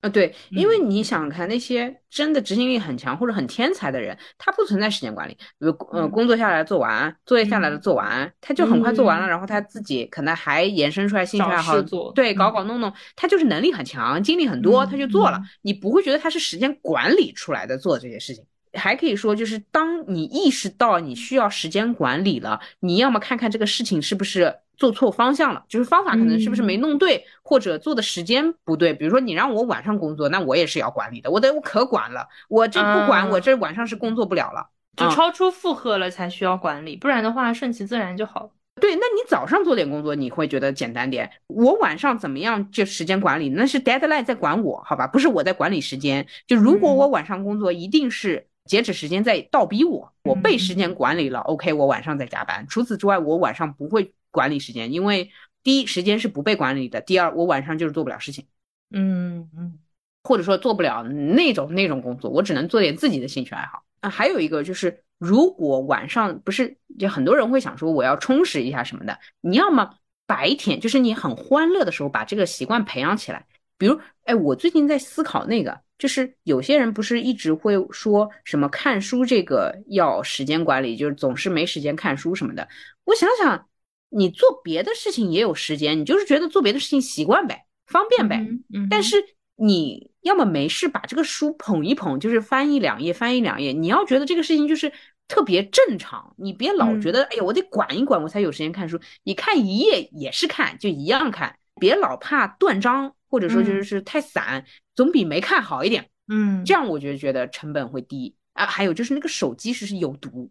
[0.00, 11.80] 啊，对，因为你想看那些真的执行力很强或者很天才的人，他不存在时间管理，比如呃工作下来做完，作业下来的做完，他就很快做完了，然后他自己可能还延伸出来兴趣爱好，
[12.14, 18.42] 对，搞搞弄弄，他就是能力很强，精力很多，他就做了，你不会觉得他是时间管理出来的做这些事情。
[18.72, 28.94] 还可以说，就是当你意识到你需要时间管理了，你要么看看这个事情是不是做错方向了，就是方法可能是不是没弄对，或者做的时间不对。
[28.94, 34.66] 比如说你让我晚上工作，那我也是要管理的，我得我可管了，我这不管，我这晚上是工作不了了，
[34.96, 38.50] 就超出负荷了才需要管理，不然的话顺其自然就好。
[38.80, 41.30] 对，那你早上做点工作，你会觉得简单点。
[41.48, 45.06] 我晚上怎么样就时间管理，那是 deadline 在管我，好吧？
[45.06, 46.26] 不是我在管理时间。
[46.46, 48.46] 就如果我晚上工作，一定是。
[48.66, 51.40] 截止时间在倒逼我，我被时间管理了。
[51.40, 52.64] OK，我晚上在加班。
[52.68, 55.30] 除此之外，我晚上不会管理时间，因为
[55.62, 58.46] 第一时间是不被管理的，第二我晚上就是做不了事情。
[58.90, 59.78] 嗯嗯，
[60.22, 64.10] 或者说做不了那种那种工作，我只能做点自己的兴趣爱好啊。
[64.10, 69.94] 还有一个就是，如果晚上不是，就很多人会想说我要充实一下什么的，你要么
[70.26, 73.46] 白天就是你很欢乐的时候把这个习惯培养起来。
[73.78, 75.80] 比如，哎，我最近在思考那个。
[76.00, 82.66] 就是有些人不是一直会说什么看书这个要时间管理，就是总是没时间看书什么的。
[83.04, 83.68] 我想想，
[84.10, 88.46] 你做别的事情也有时间，你就是觉得做别的事情习惯呗，方便呗。
[88.90, 89.16] 但是
[89.56, 93.72] 你要么没事把这个书捧一捧，就是翻一两页，翻一两页。
[93.72, 94.92] 你要觉得这个事情就是
[95.26, 99.00] 特别正常，你别老觉得哎呀，我得管一管我才有时间看书。
[99.22, 103.14] 你看一页也是看，就一样看，别老怕断章。
[103.32, 106.10] 或者说就是是太散，总比没看好一点。
[106.26, 108.66] 嗯，这样我觉得觉得成本会低啊。
[108.66, 110.50] 还有就是那个手机是是有毒，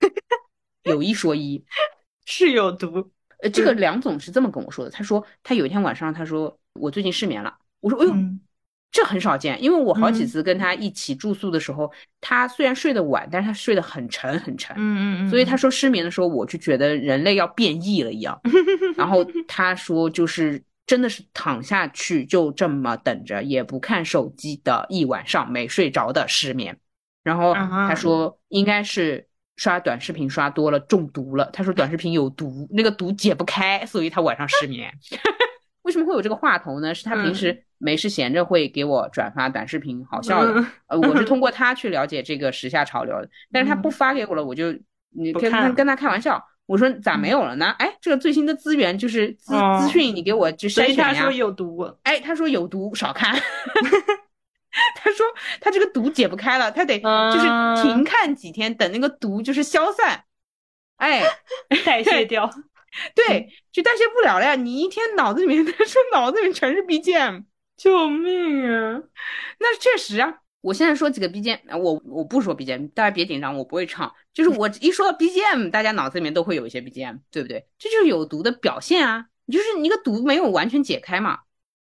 [0.84, 1.64] 有一说一，
[2.24, 3.10] 是有毒。
[3.42, 4.90] 呃，这个梁总是这么跟我说的。
[4.90, 7.54] 他说他有一天晚上，他说我最近失眠了。
[7.80, 8.14] 我说哎呦，
[8.90, 14.74] 这很少见，因为我好几次跟他一起住宿的时候，他虽然睡得晚，但是他睡得很沉很沉。
[14.76, 15.30] 嗯嗯嗯。
[15.30, 18.40] 所以他说失眠的时候，我就觉得人类要变异了一样。
[18.96, 20.62] 然后他说就是。
[20.84, 26.76] 真的是躺下去就这么等着，也不看手机的一晚上没睡着的失眠。
[27.22, 31.48] 然后他说应该是刷短视频刷多了中毒了。
[31.52, 34.92] 他说短视频有毒，那个毒解不开，所以他晚上失眠。
[35.82, 36.94] 为什么会有这个话头呢？
[36.94, 40.64] 是他平时没事闲着会给我转发短视频，好笑的。
[40.86, 44.72] 呃，我是通过他去了解这个时下潮流的，但是他不发给我了，我就
[45.10, 46.42] 你跟他跟他开玩笑。
[46.66, 47.74] 我说咋没有了呢？
[47.78, 51.12] 哎，这个最新的资源就是资资讯，你给我就筛选呀。
[51.12, 51.92] 他说有毒。
[52.04, 53.36] 哎，他说有毒，少看。
[54.96, 55.26] 他说
[55.60, 60.24] 他这个毒解不开了，他得就是停看几天，等那个毒就是消散，
[60.96, 61.22] 哎，
[61.84, 62.50] 代谢掉。
[63.14, 64.54] 对，就代谢不了了呀！
[64.54, 67.44] 你一天脑子里面， 他说脑子里面全是 BGM，
[67.74, 69.02] 救命啊！
[69.60, 74.12] 那确实啊，我现在说几个 BGM，我我不说 BGM，大家别紧张，我不会唱。
[74.34, 77.66] 就是我一说到 BGM，大家脑子里面都会有一些 BGM，对不对？
[77.78, 79.24] 这就是有毒的表现啊！
[79.50, 81.38] 就是你个毒没有完全解开嘛。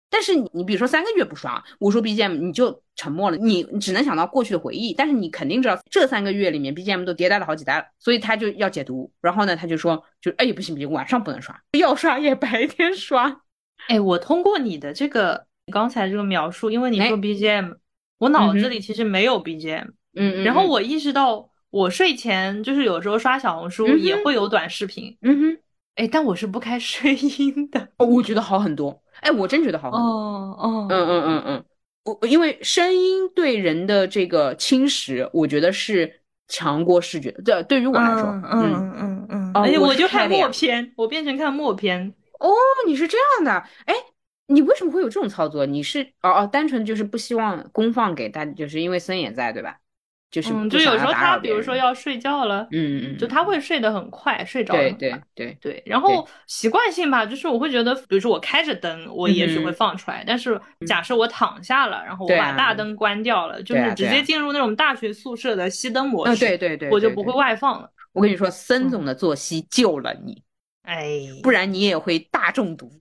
[0.09, 9.11] 但是你你比如说三个月不刷，我说 BGM 你就沉默了，你只能想到过去的回忆，但是你肯定知道这三个月里面 BGM 都迭代了好几代了，所以他就要解读。
[9.21, 13.41] 然后呢，他就说就哎不行不行，晚上不能刷，要刷也白天刷。
[13.89, 17.75] 哎，我通过你的这个刚才这个描述，因为你说 BGM，
[18.19, 25.57] 我脑子里其实没有 BGM，嗯，然后我意识到我睡前就是有时候刷小红书也会有短视频，嗯哼，
[25.95, 29.01] 哎，但我是不开声音的，哦我觉得好很多。
[29.21, 30.07] 哎，我真觉得好很多。
[30.07, 31.65] 哦哦，嗯嗯嗯嗯，
[32.03, 37.31] 我因为声音对人的这个侵蚀，我觉得是强过视觉。
[37.43, 42.13] 对，对于我来说，嗯嗯嗯，而且我就看默片，我变成看默片。
[42.39, 42.51] 哦，
[42.85, 43.51] 你是这样的？
[43.85, 43.93] 哎，
[44.47, 45.65] 你为什么会有这种操作？
[45.65, 49.77] 你是哦哦，单纯就是不希望公放给大，就是因为森也在，对吧？
[50.36, 54.73] 就是，就有时候他比如说要睡觉了，嗯嗯，就他会睡得很快，睡着。
[54.73, 55.81] 对对对对。
[55.86, 67.89] 然后习惯性吧，就是我会觉得，比如说我开着灯，我也许会放出来，但是假设我躺下了，然后我把大灯关掉了，就是直接进入那种大学宿舍的熄灯模式，对对对，我就不会外放了。
[68.11, 70.43] 我跟你说，森总的作息救了你，
[70.83, 72.91] 哎，不然你也会大中毒。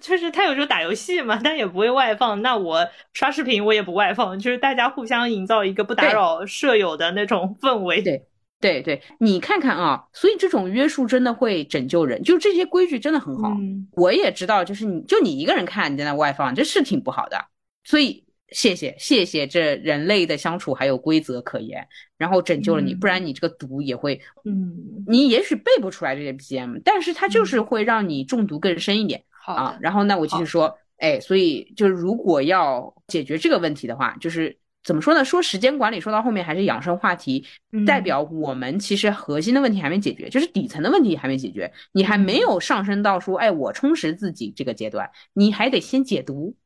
[0.00, 2.40] 就是他有时候打游戏嘛，但也不会外放。
[2.42, 8.02] 那我刷视频我也不外放，就是大家互相营造一个不打扰舍友的那种氛围。
[8.02, 8.22] 对
[8.60, 13.56] 对对，你看看啊，所以这种约束真的会拯救人，就这些规矩真的很好。
[13.92, 17.38] 我也知道，就是你就你一个人看你在那外放，这是挺不好的。
[17.84, 21.86] 所以谢谢谢谢这人类的相处还有规则可言，
[22.18, 29.24] 然后拯救了你，不然你这个毒也会，嗯，你也许背不出来这些 PGM 但是它就是会让你中毒更深一点。
[29.44, 35.24] 啊，然后那我继续说，哎，所以就是如果要解决这个问题的话，就是怎么说呢？
[35.24, 37.44] 说时间管理，说到后面还是养生话题，
[37.86, 46.56] 代表我们其实核心的问题还没解决，就是底层的问题还没解决，你还没有上升到说，哎，我充实自己这个阶段，你还得先解毒。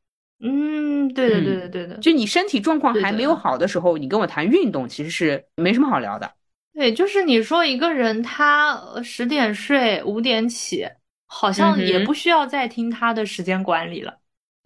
[0.41, 6.29] 嗯，对的，对的，对的，就你身体状况还没有好的时候，你跟我谈运动，其实是没什么好聊的。
[6.73, 10.85] 对，就是你说一个人他十点睡，五点起。
[11.25, 14.17] 好像也不需要再听他的时间管理了，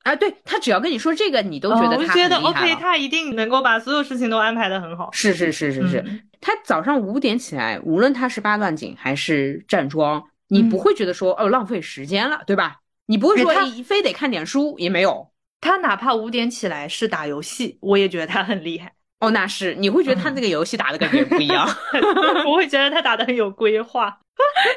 [0.03, 5.09] 啊，对他只要跟你说这个，你都觉得他觉得 OK，他一定能够把所有事情都安排的很好。
[5.11, 6.03] 是是是是是，
[6.41, 12.81] 他早上五点起来，无论他是八段锦还是站桩，你不会觉得说哦浪费时间了，对吧？
[13.05, 15.31] 你不会说你非得看点书也没有。
[15.61, 18.93] 他哪怕五点起来是打游戏，我也觉得他很厉害。
[19.19, 21.67] 哦，那是你会觉得他那个游戏打的感觉不一样，
[22.47, 24.17] 我会觉得他打的很有规划。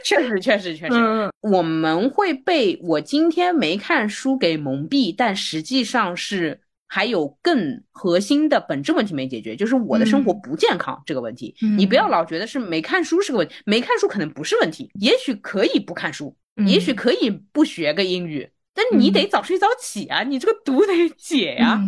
[0.04, 11.54] 确实，确实，确实，我们会被我今天没看书给蒙蔽，但实际上是还有更核心的本质问题没解决，就是我的生活不健康这个问题。
[11.78, 16.36] 你不要老觉得是没看书是个问题，没看书可能不是问题，也许可以不看书，
[16.66, 21.80] 也许可以不学个英语，但你得早睡早起啊，你这个毒得解呀。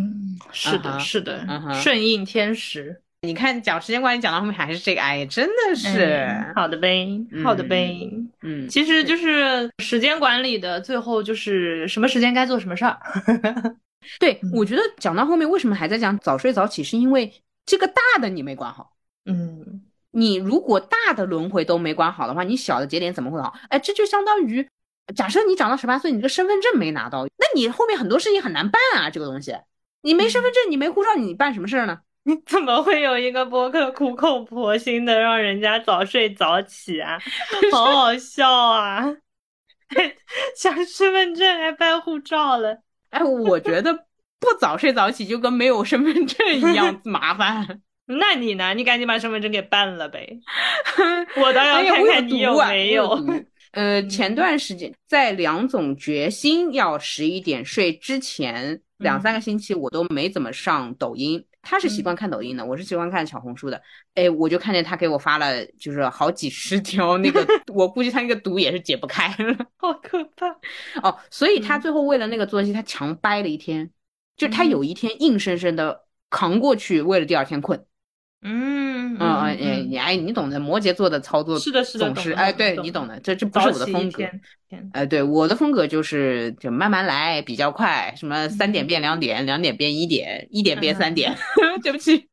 [0.51, 1.45] 是的，是的，
[1.81, 3.01] 顺应天时。
[3.21, 7.07] 你看，讲时间管理讲到后面还是这个，哎，真的是好的呗，
[7.43, 8.07] 好的呗，
[8.43, 12.99] 嗯，其实就是时间管理的最后就是什么时间该做什么事儿。
[14.19, 17.33] 对，我觉得讲到后面为什么还在讲早睡早起，是因为
[17.65, 18.91] 这个大的你没管好。
[19.25, 19.81] 嗯，
[20.11, 23.55] 你如果大的轮回都没管好的话，你小的节点怎么会好？
[23.69, 24.67] 哎，这就相当于，
[25.13, 29.55] 假设你长到十八岁，你这个身份证没拿到，那你后面很多事情很难办啊，这个东西，
[30.01, 31.99] 你没身份证，你没护照，你办什么事儿呢？
[32.27, 37.19] 你怎么会有一个博客苦口婆心的让人家早睡早起啊？
[37.71, 39.05] 好好笑啊！
[40.57, 42.79] 想身份证还办护照了？
[43.11, 43.93] 哎，我觉得
[44.39, 47.81] 不早睡早起就跟没有身份证一样 麻烦。
[48.07, 48.73] 那你呢？
[48.73, 50.39] 你赶紧把身份证给办了呗！
[51.37, 53.15] 我倒要看看你有没有。
[53.75, 61.45] 呃，前段时间在梁总决心要十一点睡之前两三个星期，我都没怎么上抖音。
[61.61, 63.81] 他是习惯看抖音的，我是习惯看小红书的。
[64.13, 70.47] 哎，我就看见他给我发了，就是好几十条那个， 我估计他那个毒也是解不开了， 好可怕
[71.03, 71.17] 哦。
[71.29, 73.91] 所以他最后为了那个作息，他强掰了一天，
[74.37, 77.85] 就他有一天硬生生的扛过去，为了第二天困。
[78.47, 84.23] 嗯嗯嗯，你哎，你懂的，摩羯座的操作是的，是的，总是哎，对你懂的，这这不是我的风格。
[84.93, 91.35] 哎，对，我的风格就是就慢慢来，比较快，什么三点变两点，两点变一点，一点变三点。
[91.81, 92.29] 对不起。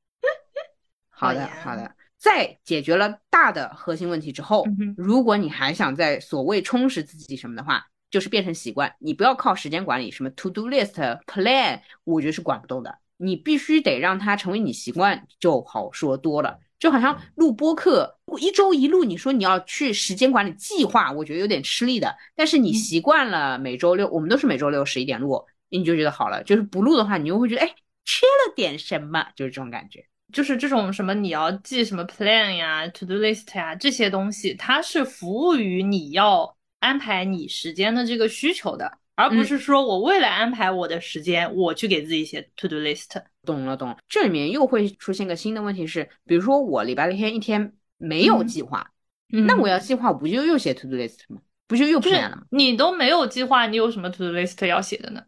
[1.08, 1.90] 好的，好的。
[2.18, 8.94] 在解决了大的核心问题之后，如果你还想在所谓充实自己什么的话，就是变成习惯。
[8.98, 10.94] 你不要靠时间管理，什么 to do list
[11.26, 12.98] plan，我觉得是管不动的。
[13.22, 16.58] 你必须得让它成为你习惯，就好说多了。
[16.78, 22.12] 就好像录播课，一周一录，你说你要去时间管理计划，我觉得有点吃力的。
[22.34, 26.42] 但是你习惯了每周六，我们都是每周六十一点录，你就觉得好了。
[26.42, 27.68] 就是不录的话，你又会觉得哎，
[28.04, 30.04] 缺了点什么，就是这种感觉。
[30.32, 38.98] 就是这种什么你要记什么 plan 呀，to do list 呀这些东西，它是服务于你要安排你时间的这个需求的。
[39.14, 43.10] 而不是说我为了安排我的时间，我去给自己写 to do list。
[43.44, 43.96] 懂了，懂了。
[44.08, 48.90] 这里面又会出现个新的问题是，比如说我礼拜天一天没有计划，
[49.28, 51.40] 那我要计划，我不就又写 to do list 吗？
[51.68, 52.42] 不就又了吗？
[52.50, 55.22] 你都没有计划，你有什么 to do list 要写的呢？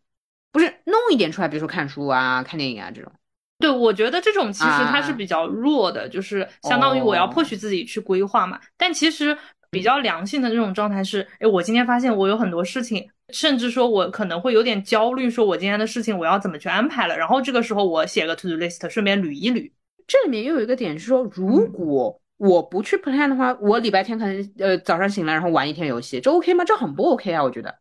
[0.51, 3.13] 不是弄一点出来，比如说看书啊、看电影啊这种。
[3.59, 8.61] 对，我觉得这种其实它是比较弱的，就是相当于我要迫使自己去规划嘛。
[8.77, 9.37] 但其实。
[9.75, 17.19] 比较良性的这种状态是，哎，我今天发现我有很多事情，甚至说我可能会有点焦虑，说我今天的事情我要怎么去安排了。
[17.19, 19.71] 然后这个时候我写个 to do list，顺便捋一捋。
[20.07, 26.65] 这里面又有一个点是说，如果我不去 plan 的话，我礼拜天可能呃早上醒来然后玩一天游戏，这 OK 吗？
[26.65, 27.75] 这很不 OK 啊，我觉得。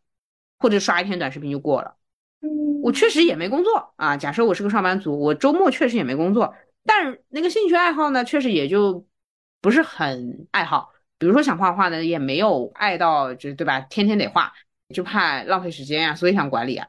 [0.60, 1.96] 或者刷一天短视频就过了。
[2.40, 4.16] 嗯，我确实也没工作啊。
[4.16, 9.06] 假设我是个上班族，我周末确实也没工作，但那个兴趣爱好呢，确实也就
[9.60, 10.93] 不是很爱好。
[11.24, 13.80] 比如说想画画的也没有爱到，就是对吧？
[13.80, 14.52] 天天得画，
[14.94, 16.86] 就怕浪费时间啊，所以想管理啊。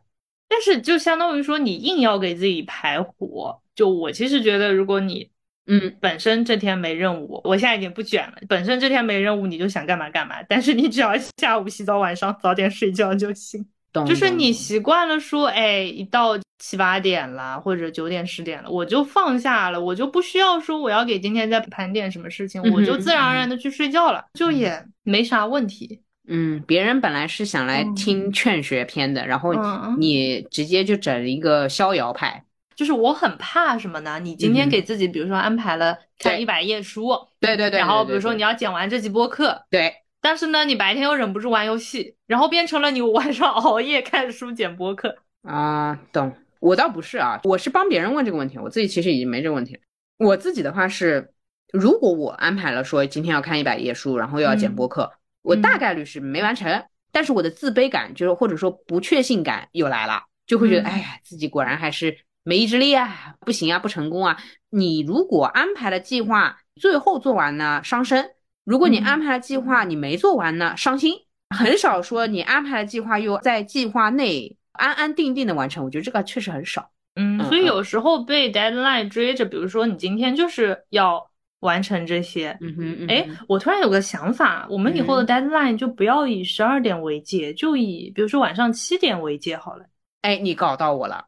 [0.49, 5.31] 但是就相当于说你硬要给自己排活，就我其实觉得，如果你
[5.69, 8.39] 嗯本身这天没任务，我现在已经不卷了。
[8.49, 10.43] 本身这天没任务，你就想干嘛干嘛。
[10.49, 13.65] 但是你只要下午洗澡，晚上早点睡觉就行。
[14.05, 16.37] 就是你习惯了说，哎，一到
[16.67, 26.01] 七八点了，或者九点十点了，我就放下了，我就不需要说我要给今天再盘点什么事情，我就自然而然的去睡觉了，就也没啥问题。
[26.27, 29.53] 嗯，别人本来是想来听劝学篇的，然后
[29.99, 32.43] 你直接就整一个逍遥派。
[32.75, 34.19] 就是我很怕什么呢？
[34.19, 37.11] 你今天给自己，比如说安排了看一百页书，
[37.41, 39.93] 对对对，然后比如说你要剪完这期播客，对。
[40.23, 46.01] 但是呢，你白天又忍不住玩游戏，然后变成了你晚上熬夜看书、剪播客啊。
[46.11, 46.35] 懂，
[46.65, 49.79] 我倒不是啊，我是帮别人问这个问题，我自己其实已经没这个问题。
[50.17, 51.35] 我自己的话是，
[51.75, 55.13] 如果我安排了说今天要看一百页书，然后又要剪播客，
[55.43, 56.83] 我大概率是没完成。
[57.13, 64.39] 但是我的自卑感就是或者说不确信感又来了，就会觉得哎呀，自己果然还是没意志力啊，不行啊，不成功啊。
[64.71, 68.31] 你如果安排了计划，最后做完呢，伤身。
[68.65, 71.13] 如果你安排了计划，你没做完呢，伤心。
[71.55, 76.91] 很少说你安排了计划又在计划内安安定定的完成，我觉得这个确实很少。
[77.17, 82.57] 嗯，所以有时候被 deadline 追着，比如说你今天就是要完成这些。
[82.61, 89.85] 嗯哼，哎，我突然有个想法，我们以后的 deadline 就不要以十二点为界，就以比如说晚上七点为界好了。
[90.23, 91.25] 哎，你搞到我了。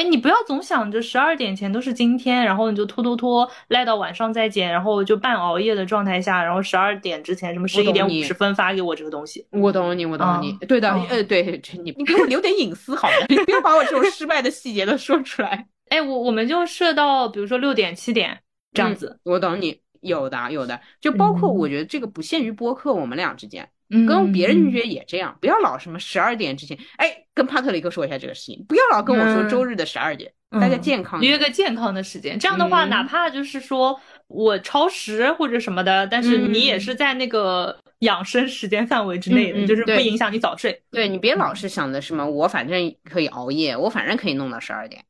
[0.00, 9.46] 哎，你不要总想着十二点前都是今天，然后你就拖拖拖赖到晚上再剪，然后就半熬夜的状态下，然后十二点之前什么十一点五十分发给我这个东西。
[9.50, 10.52] 我懂你，我懂你。
[10.66, 13.14] 对的，呃，对，你你给我留点隐私好吗？
[13.28, 15.66] 你不要把我这种失败的细节都说出来。
[15.90, 18.40] 哎，我我们就设到比如说六点七点
[18.72, 19.20] 这样子。
[19.24, 23.68] 我懂你，有的有的，就包括我觉得这个不限于播客，我们俩之间。
[24.06, 26.78] 跟别人约也这样，不要老什么十二点之前。
[26.96, 32.38] 哎，跟帕特里克说一下这个事情，不要老跟我说周日的十二点，大家健康约个健康的时间。
[32.38, 40.80] 这样的话，哪怕就是说我超时或者什么的，但是你也是在那个养生时间范围之内的，就是不影响你早睡。
[40.92, 45.04] 对你别老是想着什么，我反正可以熬夜，我反正可以弄到十二点。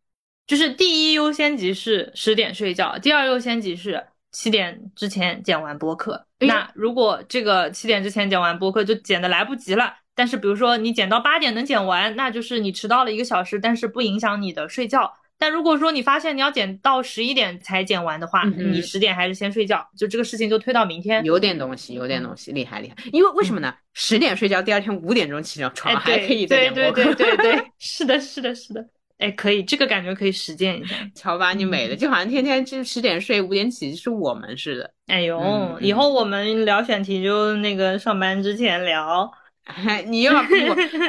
[0.47, 4.03] 就是第一优先级是十点睡觉，第二优先级是。
[4.33, 15.13] 七点之前剪完播客，那如果这个七点之前剪完播客就剪的来不及了，但是比如说你剪到八点能剪完，那就是你迟到了一个小时，但是不影响你的睡觉。
[15.39, 21.25] 但如果说你发现你要剪到十一点才剪完的话，你十点还是先睡觉，就这个事情就推到明天。
[21.25, 22.97] 有点东西，有点东西，厉害厉害。
[23.11, 23.75] 因为为什么呢？
[23.95, 27.05] 十点睡觉，第二天五点钟起床，床还可以再剪播客。
[27.05, 28.85] 对对对对对， 是的，是的，是的。
[29.21, 30.97] 哎，可以，这个感觉可以实践一下。
[31.15, 34.91] 瞧把你美的，就好像天天就十点睡，五点起，是我们似的。
[35.09, 39.31] 哎呦，以后我们聊选题就那个上班之前聊。
[40.09, 40.41] 你又要？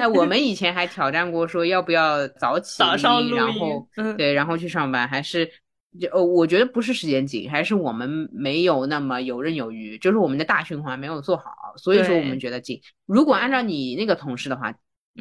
[0.01, 3.87] 哎，我们以前还挑战过，说要不要早起，早上然后
[4.17, 5.49] 对，然后去上班，还是
[5.97, 11.45] 就呃，我觉得不是时间紧，还是我们没有那么游刃有余，就是我们的大循环没有做好，
[11.77, 12.81] 所以说我们觉得紧。
[13.05, 14.73] 如果按照你那个同事的话。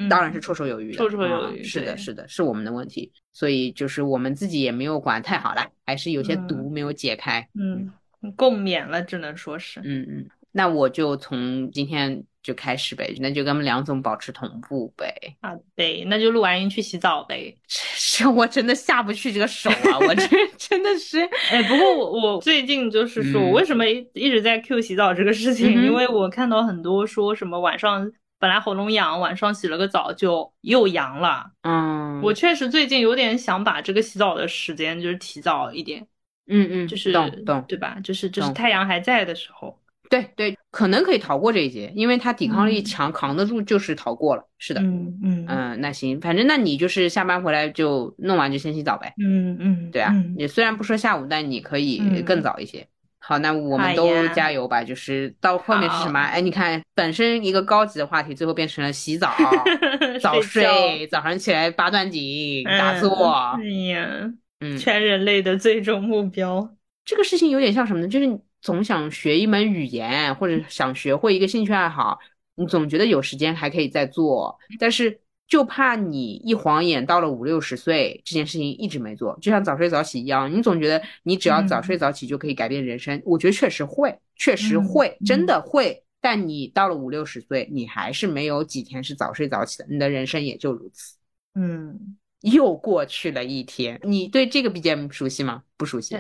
[0.08, 1.62] 当然是绰绰有余的，绰绰有余。
[1.64, 7.46] 是的，是的，是我们的问题，所以就是我们自己也没有管太好了，还是有些毒没有解开。
[7.54, 7.92] 嗯，
[8.36, 9.80] 共勉了，只能说是。
[9.80, 15.12] 嗯嗯，那我就从今天就开始呗，那就跟我们梁总保持同步呗。
[15.40, 17.54] 啊，对，那就录完音去洗澡呗。
[17.66, 20.26] 是我真的下不去这个手啊，我这
[20.56, 21.18] 真的是。
[21.50, 25.70] 哎，不过我我最近就是说，我为什么一一直在 Q 洗澡这个事情？
[25.70, 28.10] 因为我看到很多说什么晚上
[28.40, 31.52] 本来喉咙痒，晚上洗了个澡就又阳了。
[31.62, 36.04] 嗯，我确实最近有点想把这个洗澡的时间就是提早一点。
[36.48, 37.98] 嗯嗯，就是懂懂，对吧？
[38.02, 39.78] 就是就是太阳还在的时候，
[40.08, 44.42] 对对，可能可以逃过这一劫，因为他抵抗力强，扛得住，就是逃过了。
[44.58, 49.14] 是的，嗯嗯嗯，那行，反正那你就是下班回来就弄完就先洗澡呗。
[49.18, 52.88] 嗯嗯，对啊，你虽然不说下午，但你可以更早一些。
[53.20, 54.82] 好，那我们都加油吧。
[54.82, 56.18] 就是到后面是什么？
[56.18, 59.32] 哎，你看，本身一个高级的话题，最后变成了洗澡、
[60.20, 63.32] 早睡，早上起来八段锦、打坐。
[63.56, 63.62] 哎
[63.92, 64.32] 呀。
[64.62, 68.06] 嗯，全人类的最终目标，这个事情有点像什么呢？
[68.06, 72.18] 就是总想学一门语言，或者想学会一个兴趣爱好，
[72.56, 75.18] 你总觉得有时间还可以再做，但是
[75.50, 79.38] 就怕你一晃眼到了五六十岁，这件事情一直没做。
[79.42, 83.20] 就像早睡早起一样，你总觉得你只要早睡早起就可以改变人生。
[83.26, 86.02] 我觉得确实会，确实会，真的会。
[86.22, 91.16] 但你到了五六十岁，你还是没有几天是早睡早起的，你的人生也就如此。
[91.54, 92.16] 嗯。
[92.42, 95.62] 又过去了一天，你对这个 BGM 熟悉吗？
[95.76, 96.16] 不熟悉，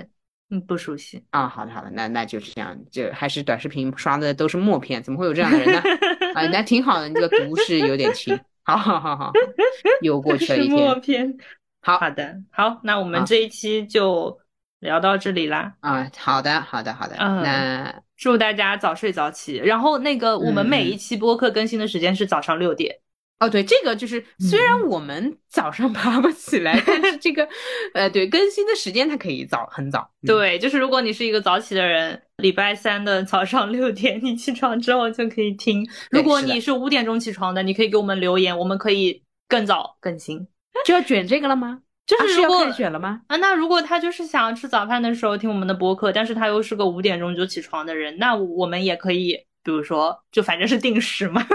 [0.50, 1.48] 嗯，不熟悉啊。
[1.48, 5.80] 好的，好的，那那就是这样，就还是短视频刷的都是默片，怎么会有这样的人呢？
[6.34, 8.38] 啊，那挺好的，你这个读是有点轻。
[8.76, 9.32] 好好好好，
[10.02, 11.36] 又过去了一天。
[11.82, 14.38] 好好的，好，那我们这一期就
[14.80, 15.72] 聊到这里啦。
[15.80, 17.16] 啊，好的，好的，好的。
[17.18, 19.56] 嗯，那祝大家早睡早起。
[19.56, 22.94] 然后那个，我们每一期播客更新的时间是早上六点。
[23.40, 27.48] 哦，对，这个就是虽然我们早上 爬不起来，但是这个，
[27.94, 30.08] 呃，对，更新的时间它可以早很早。
[30.26, 35.88] 对，就是如果你是一个早起的人，礼拜三的早上六点你起床之后就可以听。
[36.10, 40.46] 如果你是五点钟起床的，你可以给我们留言，我们可以更早更新。
[40.84, 41.80] 就要卷这个了吗？
[42.06, 43.22] 就是如果卷了吗？
[43.28, 49.32] 啊，那如果他就是想要吃早饭的时候听我们的播客，但是他又是个五点钟就起床的人，那我们也可以，
[49.64, 51.46] 比如说，就反正是定时嘛。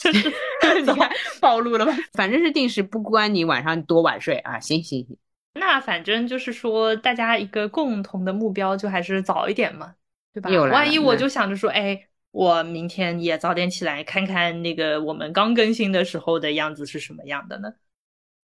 [0.02, 0.32] 就是
[0.80, 1.92] 你看 暴露了吧？
[2.14, 4.58] 反正是定时，不关你晚上多晚睡啊。
[4.58, 5.16] 行行行，
[5.54, 9.94] 那反正就是说，大家一个共同的目标，就还是早一点嘛，
[10.32, 10.50] 对吧？
[10.70, 17.68] 万一我就想着说，哎，我明天也早点起来，看看那个我们刚更新的时候的样子是什么样的呢？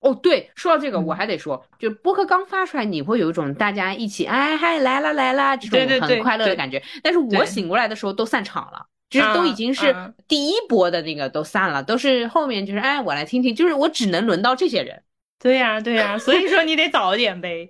[0.01, 6.83] 哦，对，说到这个，我还得说，就播客刚发出来，你会有一种大家一起哎嗨来了来了这种很快乐的感觉。
[7.01, 8.85] 但是我醒过来的时候都散场了。
[9.09, 9.95] 就是都已经是
[10.27, 15.03] 第一波的那个都散了，都是后面就是哎，我来听听，就是我只能轮到这些人。
[15.39, 17.69] 对呀，对呀，所以说你得早点呗。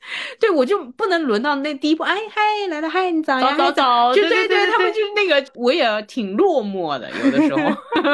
[0.40, 2.06] 对，我就不能轮到那第一波。
[2.06, 7.60] 哎嗨，来了嗨，你早呀，早早，就对对，他们就是那个，我也挺落寞的，有的时候。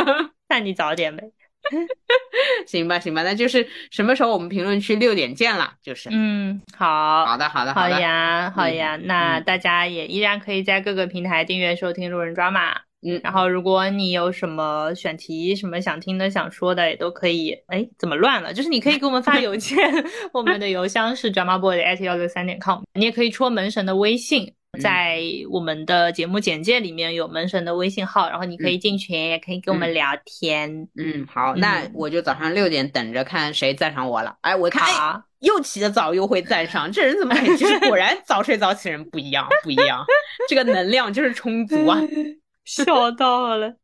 [0.48, 1.30] 那你早点呗。
[2.66, 6.08] 行吧，行吧，那就是什么时候我们评论区六点见了，就是。
[6.12, 8.96] 嗯，好，好的，好的，好呀，好呀。
[9.02, 12.76] 那大家也依然可以在各个平台订阅收听路人抓马。
[13.06, 17.52] 嗯，然后如果你有什么选题，什么想听的、想说的，也都可以。
[17.68, 18.52] 哎，怎么乱了？
[18.52, 19.78] 就是你可以给我们发邮件，
[20.32, 22.82] 我们的邮箱是 drama boy at 幺六三点 com。
[22.94, 24.52] 你也可以戳门神的微信。
[24.81, 25.20] 在
[25.51, 30.89] 我们的节目简介里面有门神的微信号，然后你可以进群，也可以跟我们聊天。
[30.97, 34.37] 嗯，好，那我就早上六点等着看谁赞赏我了。
[34.41, 40.05] 哎，我看又起得早又会赞赏，这人怎么 就是果然早睡早起人不一样，不一样，
[40.48, 42.01] 这个能量就是充足啊，
[42.65, 43.77] 笑到了。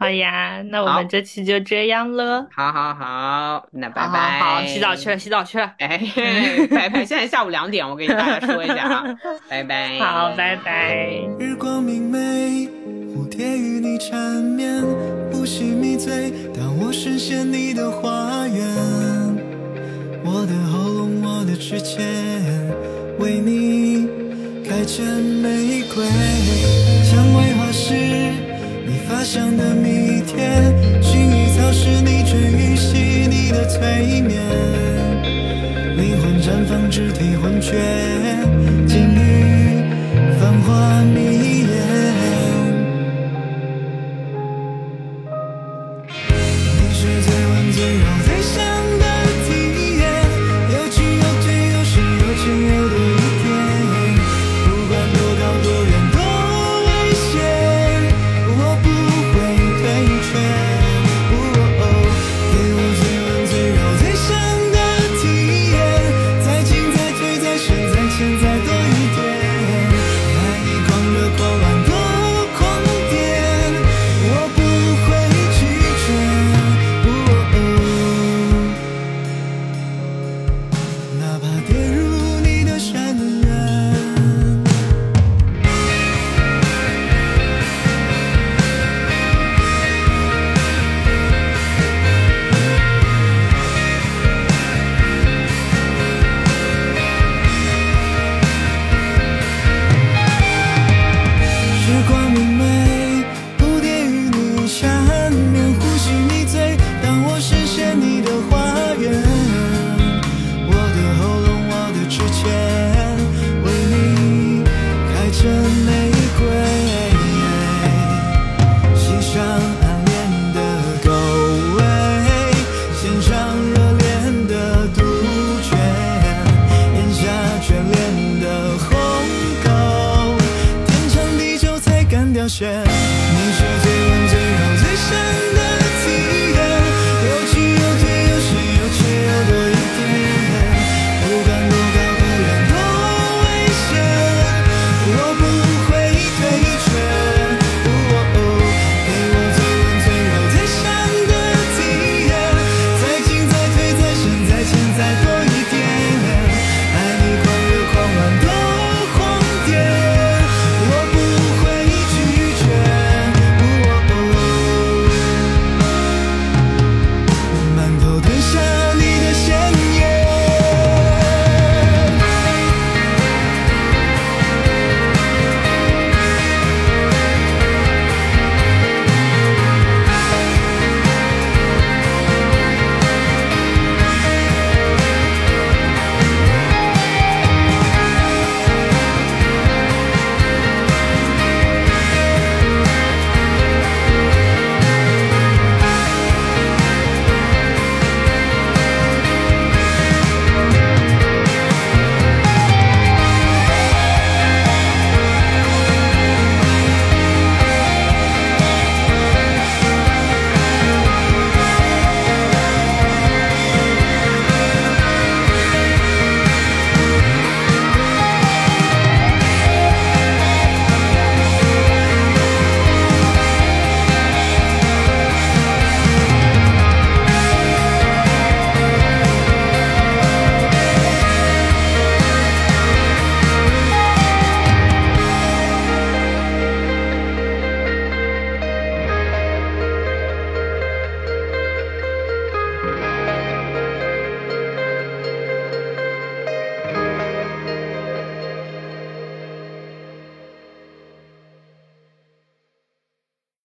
[0.00, 2.46] 好呀，那我们这期就这样了。
[2.50, 4.40] 好好好，那拜拜。
[4.40, 5.74] 好，洗澡去了，洗澡去了。
[5.78, 6.00] 哎，
[6.70, 7.04] 拜拜。
[7.04, 9.04] 现在下午两点，我给大家说一下啊，
[9.50, 9.98] 拜拜。
[9.98, 11.20] 好，拜拜。
[11.38, 12.66] 日光明媚，
[13.14, 14.82] 蝴蝶与你缠绵，
[15.30, 16.32] 呼吸迷醉。
[16.54, 18.56] 当我视线你的花园，
[20.24, 22.00] 我的喉咙，我的指尖，
[23.18, 24.08] 为你
[24.66, 25.04] 开成
[25.42, 26.02] 玫瑰，
[27.04, 28.29] 蔷薇花是。
[29.10, 30.72] 花香的蜜甜，
[31.02, 34.40] 薰衣草是你治愈细腻的催眠，
[35.96, 37.72] 灵魂绽放，肢体昏厥，
[38.86, 39.82] 境遇
[40.38, 41.49] 繁花迷